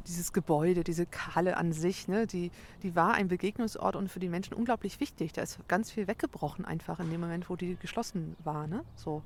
Dieses 0.06 0.32
Gebäude, 0.32 0.84
diese 0.84 1.06
Halle 1.34 1.56
an 1.56 1.72
sich, 1.72 2.08
ne, 2.08 2.26
die, 2.26 2.50
die 2.82 2.94
war 2.94 3.14
ein 3.14 3.28
Begegnungsort 3.28 3.96
und 3.96 4.10
für 4.10 4.20
die 4.20 4.28
Menschen 4.28 4.52
unglaublich 4.54 5.00
wichtig. 5.00 5.32
Da 5.32 5.42
ist 5.42 5.58
ganz 5.66 5.90
viel 5.90 6.06
weggebrochen 6.06 6.64
einfach 6.66 7.00
in 7.00 7.10
dem 7.10 7.22
Moment, 7.22 7.48
wo 7.48 7.56
die 7.56 7.76
geschlossen 7.76 8.36
war. 8.44 8.66
Ne? 8.66 8.84
So. 8.96 9.22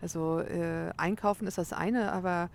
Also 0.00 0.40
äh, 0.40 0.92
einkaufen 0.96 1.46
ist 1.46 1.58
das 1.58 1.72
eine, 1.72 2.12
aber 2.12 2.48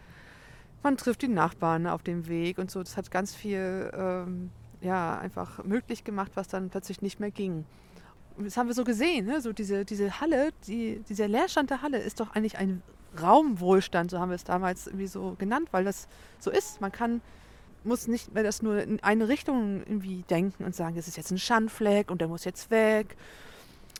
man 0.81 0.97
trifft 0.97 1.21
die 1.21 1.27
Nachbarn 1.27 1.87
auf 1.87 2.01
dem 2.01 2.27
Weg 2.27 2.57
und 2.57 2.71
so. 2.71 2.81
Das 2.81 2.97
hat 2.97 3.11
ganz 3.11 3.35
viel 3.35 3.91
ähm, 3.93 4.49
ja, 4.81 5.17
einfach 5.17 5.63
möglich 5.63 6.03
gemacht, 6.03 6.31
was 6.35 6.47
dann 6.47 6.69
plötzlich 6.69 7.01
nicht 7.01 7.19
mehr 7.19 7.31
ging. 7.31 7.65
Das 8.37 8.55
haben 8.55 8.67
wir 8.67 8.73
so 8.73 8.83
gesehen, 8.83 9.25
ne? 9.25 9.41
so 9.41 9.51
diese, 9.51 9.83
diese 9.83 10.21
Halle, 10.21 10.51
die, 10.67 11.01
dieser 11.09 11.27
Leerstand 11.27 11.69
der 11.69 11.81
Halle 11.81 11.97
ist 11.97 12.19
doch 12.19 12.35
eigentlich 12.35 12.57
ein 12.57 12.81
Raumwohlstand, 13.21 14.11
so 14.11 14.19
haben 14.19 14.29
wir 14.29 14.35
es 14.35 14.43
damals 14.43 14.87
irgendwie 14.87 15.07
so 15.07 15.35
genannt, 15.37 15.69
weil 15.71 15.83
das 15.83 16.07
so 16.39 16.51
ist. 16.51 16.79
Man 16.79 16.91
kann, 16.91 17.21
muss 17.83 18.07
nicht 18.07 18.33
mehr 18.33 18.43
das 18.43 18.61
nur 18.61 18.81
in 18.81 19.01
eine 19.03 19.27
Richtung 19.27 19.79
irgendwie 19.79 20.23
denken 20.29 20.63
und 20.63 20.75
sagen, 20.75 20.95
das 20.95 21.07
ist 21.07 21.17
jetzt 21.17 21.31
ein 21.31 21.37
Schandfleck 21.37 22.11
und 22.11 22.21
der 22.21 22.27
muss 22.27 22.45
jetzt 22.45 22.71
weg, 22.71 23.17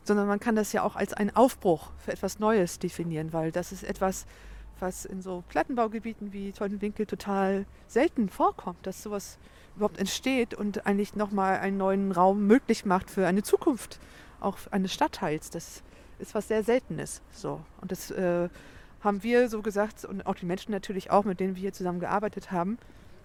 sondern 0.04 0.26
man 0.26 0.40
kann 0.40 0.56
das 0.56 0.72
ja 0.72 0.82
auch 0.82 0.96
als 0.96 1.12
einen 1.12 1.34
Aufbruch 1.34 1.90
für 1.98 2.12
etwas 2.12 2.38
Neues 2.38 2.78
definieren, 2.78 3.32
weil 3.32 3.52
das 3.52 3.72
ist 3.72 3.84
etwas, 3.84 4.26
was 4.78 5.04
in 5.04 5.20
so 5.20 5.44
Plattenbaugebieten 5.48 6.32
wie 6.32 6.52
Teutenwinkel 6.52 7.04
total 7.04 7.66
selten 7.86 8.28
vorkommt, 8.28 8.86
dass 8.86 9.02
sowas 9.02 9.38
überhaupt 9.80 9.98
entsteht 9.98 10.54
und 10.54 10.86
eigentlich 10.86 11.16
nochmal 11.16 11.58
einen 11.58 11.76
neuen 11.76 12.12
Raum 12.12 12.46
möglich 12.46 12.84
macht 12.84 13.10
für 13.10 13.26
eine 13.26 13.42
Zukunft, 13.42 13.98
auch 14.38 14.58
eines 14.70 14.92
Stadtteils. 14.92 15.50
Das 15.50 15.82
ist 16.18 16.34
was 16.34 16.48
sehr 16.48 16.62
Seltenes. 16.62 17.22
So. 17.32 17.60
Und 17.80 17.90
das 17.90 18.10
äh, 18.10 18.48
haben 19.00 19.22
wir 19.22 19.48
so 19.48 19.62
gesagt 19.62 20.04
und 20.04 20.26
auch 20.26 20.34
die 20.34 20.46
Menschen 20.46 20.72
natürlich 20.72 21.10
auch, 21.10 21.24
mit 21.24 21.40
denen 21.40 21.56
wir 21.56 21.60
hier 21.60 21.72
zusammen 21.72 22.00
gearbeitet 22.00 22.52
haben, 22.52 22.78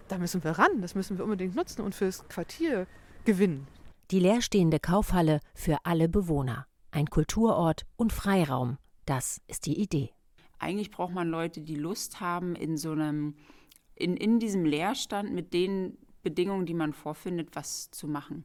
da 0.08 0.18
müssen 0.18 0.44
wir 0.44 0.52
ran, 0.52 0.82
das 0.82 0.96
müssen 0.96 1.18
wir 1.18 1.26
unbedingt 1.26 1.56
nutzen 1.56 1.82
und 1.82 1.96
fürs 1.96 2.28
Quartier 2.28 2.88
gewinnen. 3.26 3.68
Die 4.12 4.20
leerstehende 4.20 4.80
Kaufhalle 4.80 5.40
für 5.54 5.78
alle 5.84 6.08
Bewohner. 6.08 6.68
Ein 6.92 7.10
Kulturort 7.10 7.86
und 7.98 8.14
Freiraum. 8.14 8.78
Das 9.06 9.42
ist 9.48 9.66
die 9.66 9.80
Idee. 9.80 10.12
Eigentlich 10.60 10.92
braucht 10.92 11.14
man 11.14 11.28
Leute, 11.28 11.62
die 11.62 11.76
Lust 11.76 12.22
haben, 12.22 12.56
in 12.56 12.78
so 12.78 12.92
einem, 12.92 13.36
in, 13.96 14.16
in 14.16 14.40
diesem 14.40 14.64
Leerstand 14.64 15.34
mit 15.34 15.54
den 15.54 15.98
Bedingungen, 16.26 16.66
die 16.66 16.74
man 16.74 16.92
vorfindet, 16.92 17.56
was 17.56 17.92
zu 17.92 18.08
machen. 18.10 18.44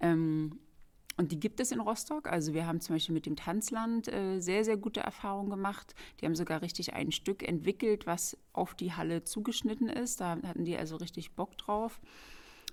Ähm, 0.00 0.58
und 1.16 1.32
die 1.32 1.38
gibt 1.38 1.60
es 1.60 1.70
in 1.70 1.80
Rostock. 1.80 2.28
Also 2.28 2.54
wir 2.54 2.66
haben 2.66 2.80
zum 2.80 2.94
Beispiel 2.96 3.14
mit 3.14 3.26
dem 3.26 3.36
Tanzland 3.36 4.08
äh, 4.08 4.40
sehr, 4.40 4.64
sehr 4.64 4.78
gute 4.78 5.00
Erfahrungen 5.00 5.50
gemacht. 5.50 5.94
Die 6.18 6.24
haben 6.24 6.34
sogar 6.34 6.62
richtig 6.62 6.94
ein 6.94 7.12
Stück 7.12 7.46
entwickelt, 7.46 8.06
was 8.06 8.38
auf 8.54 8.74
die 8.74 8.94
Halle 8.94 9.22
zugeschnitten 9.22 9.90
ist. 9.90 10.22
Da 10.22 10.38
hatten 10.42 10.64
die 10.64 10.78
also 10.78 10.96
richtig 10.96 11.32
Bock 11.36 11.58
drauf. 11.58 12.00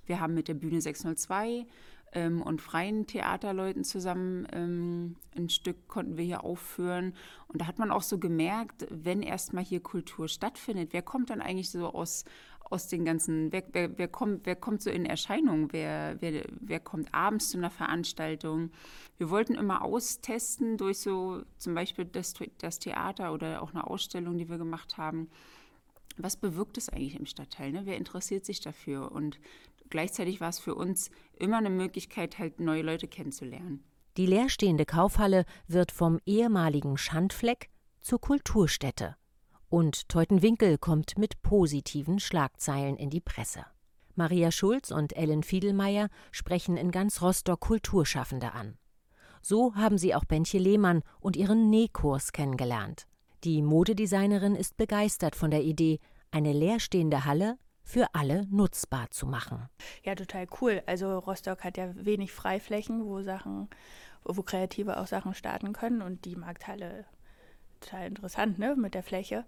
Wir 0.06 0.22
haben 0.22 0.34
mit 0.34 0.48
der 0.48 0.54
Bühne 0.54 0.80
602 0.80 1.66
ähm, 2.14 2.42
und 2.42 2.62
freien 2.62 3.08
Theaterleuten 3.08 3.84
zusammen 3.84 4.48
ähm, 4.52 5.16
ein 5.36 5.50
Stück 5.50 5.88
konnten 5.88 6.18
wir 6.18 6.24
hier 6.24 6.44
aufführen. 6.44 7.14
Und 7.48 7.62
da 7.62 7.68
hat 7.68 7.80
man 7.80 7.92
auch 7.92 8.02
so 8.02 8.18
gemerkt, 8.18 8.88
wenn 8.90 9.22
erstmal 9.22 9.64
hier 9.64 9.82
Kultur 9.82 10.28
stattfindet, 10.28 10.94
wer 10.94 11.02
kommt 11.02 11.30
dann 11.30 11.42
eigentlich 11.42 11.70
so 11.70 11.88
aus, 11.88 12.26
aus 12.70 12.88
den 12.88 13.06
ganzen, 13.06 13.52
wer, 13.52 13.64
wer, 13.72 13.98
wer, 13.98 14.08
kommt, 14.08 14.46
wer 14.46 14.56
kommt 14.56 14.82
so 14.82 14.90
in 14.90 15.06
Erscheinung, 15.06 15.72
wer, 15.72 16.18
wer, 16.20 16.46
wer 16.60 16.80
kommt 16.80 17.14
abends 17.14 17.50
zu 17.50 17.58
einer 17.58 17.72
Veranstaltung. 17.72 18.72
Wir 19.18 19.30
wollten 19.30 19.56
immer 19.56 19.84
austesten 19.84 20.78
durch 20.78 21.00
so 21.00 21.44
zum 21.58 21.76
Beispiel 21.76 22.06
das, 22.06 22.34
das 22.58 22.80
Theater 22.80 23.34
oder 23.34 23.62
auch 23.62 23.74
eine 23.74 23.88
Ausstellung, 23.88 24.38
die 24.38 24.50
wir 24.50 24.58
gemacht 24.58 24.98
haben. 24.98 25.30
Was 26.18 26.36
bewirkt 26.36 26.78
es 26.78 26.90
eigentlich 26.90 27.16
im 27.16 27.28
Stadtteil? 27.28 27.72
Ne? 27.72 27.82
Wer 27.86 27.98
interessiert 27.98 28.44
sich 28.44 28.60
dafür? 28.60 29.12
Und 29.12 29.40
gleichzeitig 29.90 30.42
war 30.42 30.50
es 30.50 30.60
für 30.60 30.76
uns 30.76 31.10
immer 31.38 31.58
eine 31.58 31.70
Möglichkeit, 31.70 32.40
halt 32.40 32.60
neue 32.60 32.82
Leute 32.82 33.08
kennenzulernen. 33.08 33.84
Die 34.18 34.26
leerstehende 34.26 34.86
Kaufhalle 34.86 35.46
wird 35.68 35.92
vom 35.92 36.20
ehemaligen 36.26 36.98
Schandfleck 36.98 37.70
zur 38.02 38.20
Kulturstätte. 38.20 39.16
Und 39.70 40.10
Teutenwinkel 40.10 40.78
kommt 40.78 41.18
mit 41.18 41.42
positiven 41.42 42.20
Schlagzeilen 42.20 42.98
in 42.98 43.10
die 43.10 43.22
Presse. 43.22 43.66
Maria 44.16 44.52
Schulz 44.52 44.90
und 44.90 45.16
Ellen 45.16 45.44
Fiedelmeier 45.44 46.10
sprechen 46.32 46.78
in 46.78 46.90
ganz 46.90 47.22
Rostock 47.22 47.60
Kulturschaffende 47.60 48.54
an. 48.54 48.78
So 49.42 49.76
haben 49.76 50.00
sie 50.00 50.16
auch 50.16 50.26
Bentje 50.26 50.60
Lehmann 50.60 51.04
und 51.20 51.36
ihren 51.36 51.70
Nähkurs 51.70 52.32
kennengelernt. 52.32 53.08
Die 53.44 53.62
Modedesignerin 53.62 54.56
ist 54.56 54.78
begeistert 54.78 55.36
von 55.36 55.52
der 55.52 55.62
Idee, 55.62 56.00
eine 56.32 56.54
leerstehende 56.54 57.26
Halle 57.26 57.60
für 57.88 58.14
alle 58.14 58.46
nutzbar 58.52 59.10
zu 59.12 59.26
machen. 59.26 59.70
Ja, 60.04 60.14
total 60.14 60.46
cool. 60.60 60.84
Also 60.86 61.20
Rostock 61.20 61.64
hat 61.64 61.78
ja 61.78 61.90
wenig 61.96 62.34
Freiflächen, 62.34 63.06
wo 63.06 63.22
Sachen, 63.22 63.70
wo 64.26 64.42
Kreative 64.42 65.00
auch 65.00 65.08
Sachen 65.08 65.34
starten 65.34 65.72
können 65.72 66.02
und 66.02 66.26
die 66.26 66.36
Markthalle 66.36 67.06
total 67.80 68.08
interessant, 68.08 68.60
ne, 68.60 68.76
mit 68.76 68.94
der 68.94 69.04
Fläche. 69.04 69.46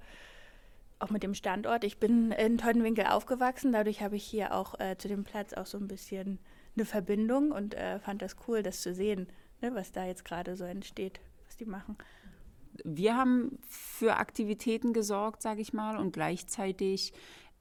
Auch 0.99 1.09
mit 1.09 1.21
dem 1.21 1.33
Standort. 1.33 1.83
Ich 1.83 1.99
bin 1.99 2.31
in 2.31 2.57
Teutenwinkel 2.57 3.07
aufgewachsen, 3.07 3.73
dadurch 3.73 4.01
habe 4.01 4.15
ich 4.15 4.23
hier 4.23 4.53
auch 4.53 4.79
äh, 4.79 4.97
zu 4.97 5.09
dem 5.09 5.25
Platz 5.25 5.51
auch 5.51 5.65
so 5.65 5.77
ein 5.77 5.89
bisschen 5.89 6.39
eine 6.77 6.85
Verbindung 6.85 7.51
und 7.51 7.73
äh, 7.73 7.99
fand 7.99 8.21
das 8.21 8.37
cool, 8.47 8.63
das 8.63 8.81
zu 8.81 8.93
sehen, 8.93 9.27
ne, 9.61 9.75
was 9.75 9.91
da 9.91 10.05
jetzt 10.05 10.23
gerade 10.23 10.55
so 10.55 10.63
entsteht, 10.63 11.19
was 11.45 11.57
die 11.57 11.65
machen. 11.65 11.97
Wir 12.85 13.17
haben 13.17 13.59
für 13.67 14.15
Aktivitäten 14.15 14.93
gesorgt, 14.93 15.41
sage 15.41 15.59
ich 15.59 15.73
mal, 15.73 15.97
und 15.97 16.13
gleichzeitig 16.13 17.11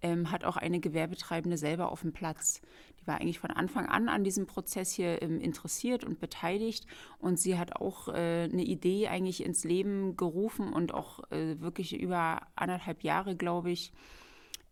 ähm, 0.02 0.30
hat 0.30 0.44
auch 0.44 0.56
eine 0.56 0.80
Gewerbetreibende 0.80 1.56
selber 1.56 1.90
auf 1.90 2.02
dem 2.02 2.12
Platz 2.12 2.60
war 3.08 3.20
eigentlich 3.20 3.40
von 3.40 3.50
Anfang 3.50 3.86
an 3.86 4.08
an 4.08 4.22
diesem 4.22 4.46
Prozess 4.46 4.92
hier 4.92 5.20
ähm, 5.22 5.40
interessiert 5.40 6.04
und 6.04 6.20
beteiligt. 6.20 6.86
Und 7.18 7.40
sie 7.40 7.58
hat 7.58 7.74
auch 7.74 8.06
äh, 8.08 8.44
eine 8.44 8.62
Idee 8.62 9.08
eigentlich 9.08 9.44
ins 9.44 9.64
Leben 9.64 10.16
gerufen 10.16 10.72
und 10.72 10.94
auch 10.94 11.28
äh, 11.32 11.58
wirklich 11.58 11.98
über 11.98 12.42
anderthalb 12.54 13.02
Jahre, 13.02 13.34
glaube 13.34 13.72
ich, 13.72 13.92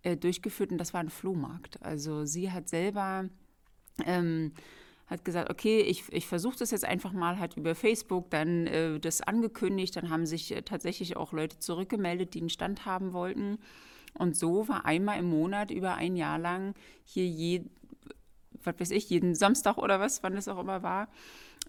äh, 0.02 0.16
durchgeführt. 0.16 0.70
Und 0.70 0.78
das 0.78 0.94
war 0.94 1.00
ein 1.00 1.10
Flohmarkt. 1.10 1.82
Also 1.82 2.24
sie 2.24 2.52
hat 2.52 2.68
selber 2.68 3.28
ähm, 4.04 4.52
hat 5.06 5.24
gesagt, 5.24 5.50
okay, 5.50 5.80
ich, 5.80 6.12
ich 6.12 6.26
versuche 6.26 6.58
das 6.58 6.72
jetzt 6.72 6.84
einfach 6.84 7.12
mal, 7.12 7.38
hat 7.38 7.56
über 7.56 7.76
Facebook 7.76 8.28
dann 8.30 8.66
äh, 8.66 8.98
das 8.98 9.20
angekündigt, 9.20 9.94
dann 9.94 10.10
haben 10.10 10.26
sich 10.26 10.54
äh, 10.54 10.62
tatsächlich 10.62 11.16
auch 11.16 11.32
Leute 11.32 11.60
zurückgemeldet, 11.60 12.34
die 12.34 12.40
einen 12.40 12.50
Stand 12.50 12.86
haben 12.86 13.12
wollten. 13.12 13.58
Und 14.18 14.36
so 14.36 14.68
war 14.68 14.84
einmal 14.84 15.18
im 15.18 15.28
Monat 15.28 15.70
über 15.70 15.94
ein 15.94 16.16
Jahr 16.16 16.38
lang 16.38 16.74
hier 17.04 17.26
je, 17.26 17.62
was 18.62 18.78
weiß 18.78 18.90
ich, 18.90 19.10
jeden 19.10 19.34
Samstag 19.34 19.78
oder 19.78 20.00
was, 20.00 20.22
wann 20.22 20.36
es 20.36 20.48
auch 20.48 20.58
immer 20.58 20.82
war, 20.82 21.08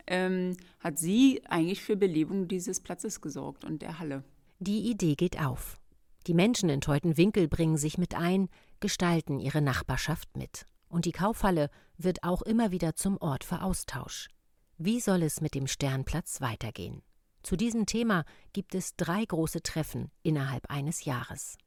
ähm, 0.07 0.55
hat 0.79 0.99
sie 0.99 1.41
eigentlich 1.49 1.81
für 1.81 1.95
Belebung 1.95 2.47
dieses 2.47 2.79
Platzes 2.79 3.21
gesorgt 3.21 3.63
und 3.63 3.81
der 3.81 3.99
Halle. 3.99 4.23
Die 4.59 4.89
Idee 4.89 5.15
geht 5.15 5.39
auf. 5.39 5.79
Die 6.27 6.33
Menschen 6.33 6.69
in 6.69 6.81
Teutenwinkel 6.81 7.47
bringen 7.47 7.77
sich 7.77 7.97
mit 7.97 8.15
ein, 8.15 8.49
gestalten 8.79 9.39
ihre 9.39 9.61
Nachbarschaft 9.61 10.35
mit. 10.35 10.65
Und 10.89 11.05
die 11.05 11.11
Kaufhalle 11.11 11.69
wird 11.97 12.23
auch 12.23 12.41
immer 12.41 12.71
wieder 12.71 12.95
zum 12.95 13.17
Ort 13.17 13.43
für 13.43 13.61
Austausch. 13.61 14.29
Wie 14.77 14.99
soll 14.99 15.23
es 15.23 15.41
mit 15.41 15.55
dem 15.55 15.67
Sternplatz 15.67 16.41
weitergehen? 16.41 17.01
Zu 17.43 17.55
diesem 17.55 17.85
Thema 17.85 18.25
gibt 18.51 18.75
es 18.75 18.95
drei 18.95 19.23
große 19.23 19.61
Treffen 19.63 20.11
innerhalb 20.21 20.69
eines 20.69 21.05
Jahres. 21.05 21.57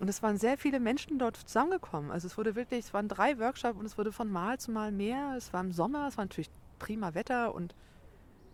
Und 0.00 0.08
es 0.08 0.22
waren 0.22 0.36
sehr 0.36 0.58
viele 0.58 0.80
Menschen 0.80 1.18
dort 1.18 1.36
zusammengekommen. 1.36 2.10
Also 2.10 2.26
es 2.26 2.36
wurde 2.36 2.56
wirklich, 2.56 2.86
es 2.86 2.94
waren 2.94 3.08
drei 3.08 3.38
Workshops 3.38 3.78
und 3.78 3.86
es 3.86 3.96
wurde 3.96 4.12
von 4.12 4.30
Mal 4.30 4.58
zu 4.58 4.72
Mal 4.72 4.90
mehr. 4.90 5.34
Es 5.36 5.52
war 5.52 5.60
im 5.60 5.72
Sommer, 5.72 6.08
es 6.08 6.16
war 6.16 6.24
natürlich 6.24 6.50
prima 6.78 7.14
Wetter 7.14 7.54
und 7.54 7.74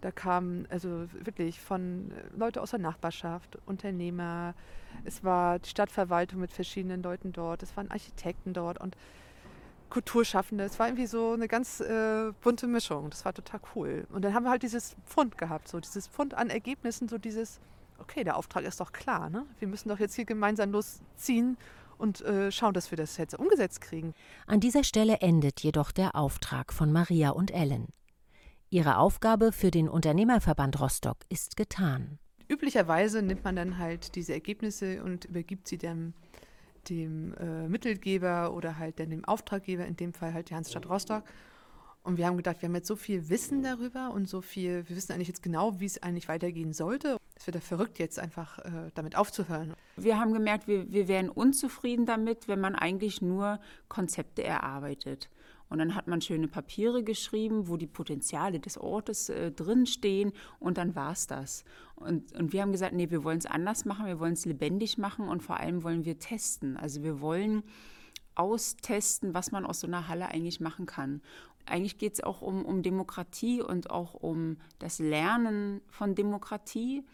da 0.00 0.10
kamen 0.10 0.66
also 0.70 1.06
wirklich 1.12 1.60
von 1.60 2.10
äh, 2.10 2.36
Leute 2.36 2.62
aus 2.62 2.70
der 2.70 2.78
Nachbarschaft, 2.78 3.58
Unternehmer, 3.66 4.54
es 5.04 5.22
war 5.24 5.58
die 5.58 5.68
Stadtverwaltung 5.68 6.40
mit 6.40 6.52
verschiedenen 6.52 7.02
Leuten 7.02 7.32
dort, 7.32 7.62
es 7.62 7.76
waren 7.76 7.90
Architekten 7.90 8.52
dort 8.54 8.80
und 8.80 8.96
Kulturschaffende. 9.90 10.64
Es 10.64 10.78
war 10.78 10.86
irgendwie 10.86 11.06
so 11.06 11.32
eine 11.32 11.48
ganz 11.48 11.80
äh, 11.80 12.32
bunte 12.40 12.68
Mischung. 12.68 13.10
Das 13.10 13.24
war 13.24 13.34
total 13.34 13.60
cool. 13.74 14.06
Und 14.10 14.24
dann 14.24 14.34
haben 14.34 14.44
wir 14.44 14.50
halt 14.50 14.62
dieses 14.62 14.96
Pfund 15.04 15.36
gehabt, 15.36 15.68
so 15.68 15.80
dieses 15.80 16.06
Pfund 16.06 16.34
an 16.34 16.48
Ergebnissen, 16.48 17.08
so 17.08 17.18
dieses 17.18 17.60
okay, 18.00 18.24
der 18.24 18.36
Auftrag 18.36 18.64
ist 18.64 18.80
doch 18.80 18.92
klar. 18.92 19.30
Ne? 19.30 19.46
Wir 19.58 19.68
müssen 19.68 19.88
doch 19.88 19.98
jetzt 19.98 20.14
hier 20.14 20.24
gemeinsam 20.24 20.72
losziehen 20.72 21.56
und 21.98 22.22
äh, 22.22 22.50
schauen, 22.50 22.74
dass 22.74 22.90
wir 22.90 22.96
das 22.96 23.16
jetzt 23.16 23.38
umgesetzt 23.38 23.80
kriegen. 23.80 24.14
An 24.46 24.60
dieser 24.60 24.84
Stelle 24.84 25.18
endet 25.20 25.60
jedoch 25.60 25.92
der 25.92 26.16
Auftrag 26.16 26.72
von 26.72 26.92
Maria 26.92 27.30
und 27.30 27.50
Ellen. 27.50 27.88
Ihre 28.70 28.98
Aufgabe 28.98 29.52
für 29.52 29.70
den 29.70 29.88
Unternehmerverband 29.88 30.80
Rostock 30.80 31.18
ist 31.28 31.56
getan. 31.56 32.18
Üblicherweise 32.48 33.22
nimmt 33.22 33.44
man 33.44 33.56
dann 33.56 33.78
halt 33.78 34.14
diese 34.14 34.32
Ergebnisse 34.32 35.02
und 35.02 35.24
übergibt 35.26 35.68
sie 35.68 35.78
dem, 35.78 36.14
dem 36.88 37.34
äh, 37.34 37.68
Mittelgeber 37.68 38.54
oder 38.54 38.78
halt 38.78 38.98
dann 38.98 39.10
dem 39.10 39.24
Auftraggeber, 39.24 39.84
in 39.86 39.96
dem 39.96 40.12
Fall 40.12 40.34
halt 40.34 40.50
die 40.50 40.54
Hansestadt 40.54 40.88
Rostock. 40.88 41.24
Und 42.02 42.16
wir 42.16 42.26
haben 42.26 42.36
gedacht, 42.36 42.62
wir 42.62 42.68
haben 42.68 42.74
jetzt 42.74 42.88
so 42.88 42.96
viel 42.96 43.28
Wissen 43.28 43.62
darüber 43.62 44.10
und 44.12 44.28
so 44.28 44.40
viel, 44.40 44.88
wir 44.88 44.96
wissen 44.96 45.12
eigentlich 45.12 45.28
jetzt 45.28 45.42
genau, 45.42 45.80
wie 45.80 45.84
es 45.84 46.02
eigentlich 46.02 46.28
weitergehen 46.28 46.72
sollte. 46.72 47.18
Es 47.36 47.46
wird 47.46 47.56
ja 47.56 47.60
verrückt, 47.60 47.98
jetzt 47.98 48.18
einfach 48.18 48.58
äh, 48.60 48.90
damit 48.94 49.16
aufzuhören. 49.16 49.74
Wir 49.96 50.18
haben 50.18 50.32
gemerkt, 50.32 50.66
wir, 50.66 50.90
wir 50.90 51.08
wären 51.08 51.28
unzufrieden 51.28 52.06
damit, 52.06 52.48
wenn 52.48 52.60
man 52.60 52.74
eigentlich 52.74 53.20
nur 53.20 53.60
Konzepte 53.88 54.42
erarbeitet. 54.42 55.28
Und 55.68 55.78
dann 55.78 55.94
hat 55.94 56.08
man 56.08 56.20
schöne 56.20 56.48
Papiere 56.48 57.04
geschrieben, 57.04 57.68
wo 57.68 57.76
die 57.76 57.86
Potenziale 57.86 58.58
des 58.58 58.76
Ortes 58.76 59.28
äh, 59.28 59.52
drinstehen 59.52 60.32
und 60.58 60.78
dann 60.78 60.96
war 60.96 61.12
es 61.12 61.28
das. 61.28 61.64
Und, 61.94 62.32
und 62.32 62.52
wir 62.52 62.62
haben 62.62 62.72
gesagt, 62.72 62.92
nee, 62.92 63.10
wir 63.10 63.22
wollen 63.22 63.38
es 63.38 63.46
anders 63.46 63.84
machen, 63.84 64.06
wir 64.06 64.18
wollen 64.18 64.32
es 64.32 64.44
lebendig 64.46 64.98
machen 64.98 65.28
und 65.28 65.42
vor 65.42 65.60
allem 65.60 65.84
wollen 65.84 66.04
wir 66.04 66.18
testen. 66.18 66.76
Also 66.76 67.04
wir 67.04 67.20
wollen 67.20 67.62
austesten, 68.34 69.34
was 69.34 69.52
man 69.52 69.64
aus 69.64 69.80
so 69.80 69.86
einer 69.86 70.08
Halle 70.08 70.28
eigentlich 70.28 70.60
machen 70.60 70.86
kann. 70.86 71.20
Eigentlich 71.66 71.98
geht 71.98 72.14
es 72.14 72.22
auch 72.22 72.42
um, 72.42 72.64
um 72.64 72.82
Demokratie 72.82 73.62
und 73.62 73.90
auch 73.90 74.14
um 74.14 74.56
das 74.78 74.98
Lernen 74.98 75.80
von 75.88 76.14
Demokratie. 76.14 77.04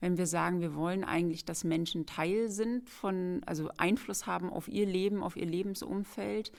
Wenn 0.00 0.18
wir 0.18 0.26
sagen, 0.26 0.60
wir 0.60 0.74
wollen 0.74 1.04
eigentlich, 1.04 1.44
dass 1.44 1.64
Menschen 1.64 2.06
Teil 2.06 2.50
sind 2.50 2.90
von, 2.90 3.42
also 3.46 3.70
Einfluss 3.76 4.26
haben 4.26 4.50
auf 4.50 4.68
ihr 4.68 4.86
Leben, 4.86 5.22
auf 5.22 5.36
ihr 5.36 5.46
Lebensumfeld, 5.46 6.52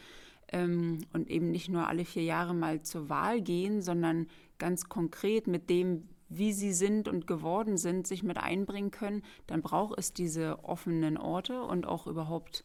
ähm, 0.54 1.00
und 1.12 1.30
eben 1.30 1.52
nicht 1.52 1.70
nur 1.70 1.88
alle 1.88 2.06
vier 2.06 2.24
Jahre 2.24 2.54
mal 2.54 2.82
zur 2.82 3.10
Wahl 3.10 3.42
gehen, 3.42 3.82
sondern 3.82 4.28
ganz 4.60 4.88
konkret 4.88 5.48
mit 5.48 5.70
dem, 5.70 6.08
wie 6.30 6.54
sie 6.54 6.74
sind 6.74 7.08
und 7.08 7.28
geworden 7.28 7.78
sind, 7.78 8.08
sich 8.08 8.24
mit 8.24 8.38
einbringen 8.38 8.92
können, 8.92 9.24
dann 9.48 9.62
braucht 9.62 10.00
es 10.00 10.14
diese 10.14 10.64
offenen 10.64 11.18
Orte 11.18 11.64
und 11.64 11.86
auch 11.86 12.08
überhaupt 12.08 12.64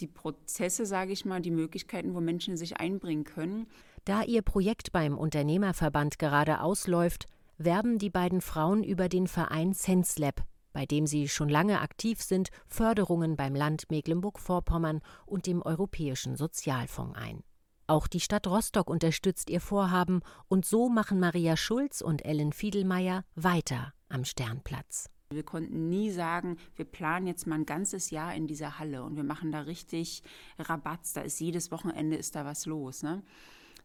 die 0.00 0.06
Prozesse, 0.06 0.86
sage 0.86 1.12
ich 1.12 1.24
mal, 1.24 1.40
die 1.40 1.50
Möglichkeiten, 1.50 2.14
wo 2.14 2.20
Menschen 2.20 2.56
sich 2.56 2.78
einbringen 2.78 3.24
können. 3.24 3.66
Da 4.04 4.22
ihr 4.22 4.42
Projekt 4.42 4.92
beim 4.92 5.18
Unternehmerverband 5.18 6.18
gerade 6.18 6.60
ausläuft, 6.60 7.26
werben 7.58 7.98
die 7.98 8.10
beiden 8.10 8.40
Frauen 8.40 8.84
über 8.84 9.08
den 9.08 9.26
Verein 9.26 9.72
SenseLab, 9.72 10.44
bei 10.72 10.86
dem 10.86 11.06
sie 11.06 11.28
schon 11.28 11.48
lange 11.48 11.80
aktiv 11.80 12.22
sind, 12.22 12.50
Förderungen 12.66 13.36
beim 13.36 13.54
Land 13.54 13.90
Mecklenburg-Vorpommern 13.90 15.00
und 15.24 15.46
dem 15.46 15.62
Europäischen 15.62 16.36
Sozialfonds 16.36 17.18
ein. 17.18 17.42
Auch 17.88 18.08
die 18.08 18.20
Stadt 18.20 18.46
Rostock 18.46 18.90
unterstützt 18.90 19.48
ihr 19.48 19.60
Vorhaben 19.60 20.20
und 20.48 20.66
so 20.66 20.88
machen 20.88 21.20
Maria 21.20 21.56
Schulz 21.56 22.00
und 22.00 22.24
Ellen 22.24 22.52
Fiedelmeier 22.52 23.24
weiter 23.36 23.92
am 24.08 24.24
Sternplatz. 24.24 25.08
Wir 25.32 25.42
konnten 25.42 25.88
nie 25.88 26.12
sagen, 26.12 26.56
wir 26.76 26.84
planen 26.84 27.26
jetzt 27.26 27.48
mal 27.48 27.56
ein 27.56 27.66
ganzes 27.66 28.10
Jahr 28.10 28.32
in 28.36 28.46
dieser 28.46 28.78
Halle 28.78 29.02
und 29.02 29.16
wir 29.16 29.24
machen 29.24 29.50
da 29.50 29.62
richtig 29.62 30.22
Rabatz, 30.56 31.14
da 31.14 31.22
ist 31.22 31.40
jedes 31.40 31.72
Wochenende 31.72 32.16
ist 32.16 32.36
da 32.36 32.44
was 32.44 32.64
los. 32.64 33.02
Ne? 33.02 33.24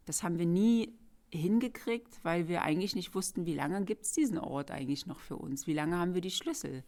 Das 0.06 0.22
haben 0.22 0.38
wir 0.38 0.46
nie 0.46 0.92
hingekriegt, 1.30 2.20
weil 2.22 2.46
wir 2.46 2.62
eigentlich 2.62 2.94
nicht 2.94 3.16
wussten, 3.16 3.44
wie 3.44 3.54
lange 3.54 3.84
gibt 3.84 4.04
es 4.04 4.12
diesen 4.12 4.38
Ort 4.38 4.70
eigentlich 4.70 5.06
noch 5.06 5.18
für 5.18 5.34
uns? 5.34 5.66
Wie 5.66 5.72
lange 5.72 5.98
haben 5.98 6.14
wir 6.14 6.20
die 6.20 6.30
Schlüssel? 6.30 6.84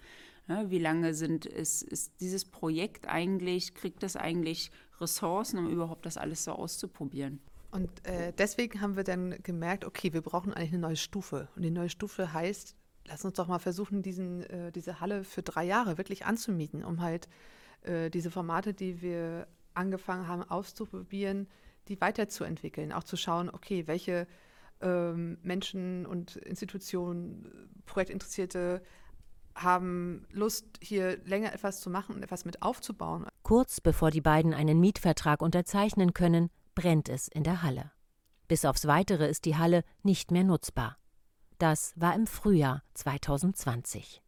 Ja, 0.46 0.70
wie 0.70 0.78
lange 0.78 1.14
sind, 1.14 1.46
ist, 1.46 1.82
ist 1.82 2.20
dieses 2.20 2.44
Projekt 2.44 3.08
eigentlich, 3.08 3.75
kriegt 3.75 4.04
das 4.04 4.14
eigentlich 4.14 4.70
Ressourcen, 5.00 5.58
um 5.58 5.68
überhaupt 5.68 6.06
das 6.06 6.16
alles 6.16 6.44
so 6.44 6.52
auszuprobieren? 6.52 7.40
Und 7.73 7.90
äh, 8.06 8.32
deswegen 8.38 8.80
haben 8.80 8.94
wir 8.94 9.02
dann 9.02 9.34
gemerkt, 9.42 9.84
okay, 9.84 10.12
wir 10.12 10.20
brauchen 10.20 10.52
eigentlich 10.52 10.75
eine 10.75 10.82
neue 10.82 10.96
Stufe. 10.96 11.49
Und 11.56 11.62
die 11.62 11.73
neue 11.73 11.88
Stufe 11.88 12.32
heißt, 12.32 12.76
lass 13.06 13.25
uns 13.25 13.34
doch 13.34 13.49
mal 13.49 13.58
versuchen, 13.58 14.02
diesen, 14.02 14.42
äh, 14.44 14.73
diese 14.73 15.00
Halle 15.00 15.25
für 15.25 15.42
drei 15.42 15.64
Jahre 15.64 15.99
wirklich 15.99 16.26
anzumieten, 16.26 16.84
um 16.84 17.00
halt 17.00 17.28
äh, 17.82 18.11
diese 18.11 18.30
Formate, 18.30 18.75
die 18.75 19.02
wir 19.02 19.46
angefangen 19.75 20.28
haben 20.28 20.42
auszuprobieren, 20.42 21.49
die 21.88 22.00
weiterzuentwickeln, 22.00 22.92
auch 22.92 23.04
zu 23.04 23.16
schauen, 23.16 23.50
okay, 23.50 23.87
welche 23.87 24.26
ähm, 24.80 25.38
Menschen 25.42 26.06
und 26.06 26.37
Institutionen, 26.37 27.70
Projektinteressierte 27.87 28.82
haben 29.54 30.26
Lust, 30.30 30.66
hier 30.80 31.18
länger 31.25 31.52
etwas 31.52 31.80
zu 31.80 31.90
machen 31.90 32.16
und 32.16 32.23
etwas 32.23 32.44
mit 32.44 32.62
aufzubauen. 32.62 33.26
Kurz 33.42 33.80
bevor 33.80 34.11
die 34.11 34.20
beiden 34.20 34.52
einen 34.52 34.80
Mietvertrag 34.80 35.42
unterzeichnen 35.42 36.12
können, 36.12 36.50
brennt 36.75 37.08
es 37.08 37.28
in 37.28 37.44
der 37.44 37.62
Halle. 37.62 37.92
Bis 38.49 38.64
aufs 38.64 38.87
Weitere 38.87 39.28
ist 39.28 39.44
die 39.44 39.56
Halle 39.56 39.84
nicht 40.02 40.30
mehr 40.30 40.44
nutzbar. 40.44 40.96
Das 41.64 41.94
war 41.97 42.14
im 42.14 42.26
Frühjahr 42.26 42.83
2020. 42.92 44.23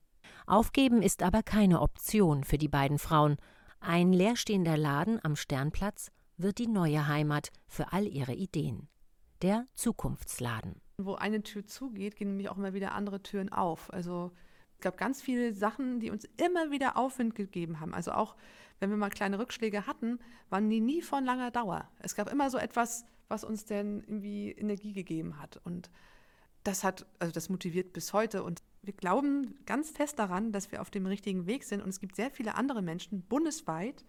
Aufgeben 0.46 1.02
ist 1.02 1.22
aber 1.22 1.42
keine 1.42 1.82
Option 1.82 2.44
für 2.44 2.56
die 2.56 2.66
beiden 2.66 2.98
Frauen. 2.98 3.36
Ein 3.78 4.14
leerstehender 4.14 4.78
Laden 4.78 5.22
am 5.22 5.36
Sternplatz 5.36 6.10
wird 6.38 6.56
die 6.56 6.66
neue 6.66 7.08
Heimat 7.08 7.50
für 7.68 7.92
all 7.92 8.06
ihre 8.06 8.32
Ideen. 8.32 8.88
Der 9.42 9.66
Zukunftsladen. 9.74 10.80
Wo 10.96 11.16
eine 11.16 11.42
Tür 11.42 11.66
zugeht, 11.66 12.16
gehen 12.16 12.28
nämlich 12.28 12.48
auch 12.48 12.56
immer 12.56 12.72
wieder 12.72 12.92
andere 12.92 13.22
Türen 13.22 13.52
auf. 13.52 13.92
Also 13.92 14.32
es 14.76 14.80
gab 14.80 14.96
ganz 14.96 15.20
viele 15.20 15.52
Sachen, 15.52 16.00
die 16.00 16.10
uns 16.10 16.24
immer 16.38 16.70
wieder 16.70 16.96
Aufwind 16.96 17.34
gegeben 17.34 17.80
haben. 17.80 17.92
Also 17.92 18.12
auch 18.12 18.34
wenn 18.80 18.88
wir 18.88 18.96
mal 18.96 19.10
kleine 19.10 19.38
Rückschläge 19.38 19.86
hatten, 19.86 20.20
waren 20.48 20.70
die 20.70 20.80
nie 20.80 21.02
von 21.02 21.22
langer 21.22 21.50
Dauer. 21.50 21.86
Es 21.98 22.14
gab 22.14 22.32
immer 22.32 22.48
so 22.48 22.56
etwas, 22.56 23.04
was 23.28 23.44
uns 23.44 23.66
dann 23.66 24.00
irgendwie 24.04 24.52
Energie 24.52 24.94
gegeben 24.94 25.38
hat. 25.38 25.60
Und 25.64 25.90
das 26.66 26.84
hat, 26.84 27.06
also 27.18 27.32
das 27.32 27.48
motiviert 27.48 27.92
bis 27.92 28.12
heute. 28.12 28.42
Und 28.42 28.62
wir 28.82 28.92
glauben 28.92 29.56
ganz 29.66 29.90
fest 29.90 30.18
daran, 30.18 30.52
dass 30.52 30.72
wir 30.72 30.80
auf 30.80 30.90
dem 30.90 31.06
richtigen 31.06 31.46
Weg 31.46 31.64
sind. 31.64 31.82
Und 31.82 31.88
es 31.88 32.00
gibt 32.00 32.16
sehr 32.16 32.30
viele 32.30 32.54
andere 32.54 32.82
Menschen 32.82 33.22
bundesweit, 33.22 34.04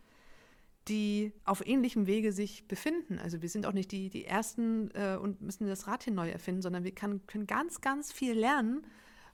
die 0.87 1.33
auf 1.43 1.65
ähnlichem 1.65 2.07
Wege 2.07 2.31
sich 2.31 2.67
befinden. 2.67 3.19
Also 3.19 3.41
wir 3.41 3.49
sind 3.49 3.65
auch 3.65 3.73
nicht 3.73 3.91
die, 3.91 4.09
die 4.09 4.25
Ersten 4.25 4.89
äh, 4.91 5.17
und 5.17 5.41
müssen 5.41 5.67
das 5.67 5.87
Rad 5.87 6.03
hier 6.03 6.13
neu 6.13 6.29
erfinden, 6.29 6.61
sondern 6.61 6.83
wir 6.83 6.95
kann, 6.95 7.25
können 7.27 7.47
ganz, 7.47 7.81
ganz 7.81 8.11
viel 8.11 8.33
lernen 8.33 8.85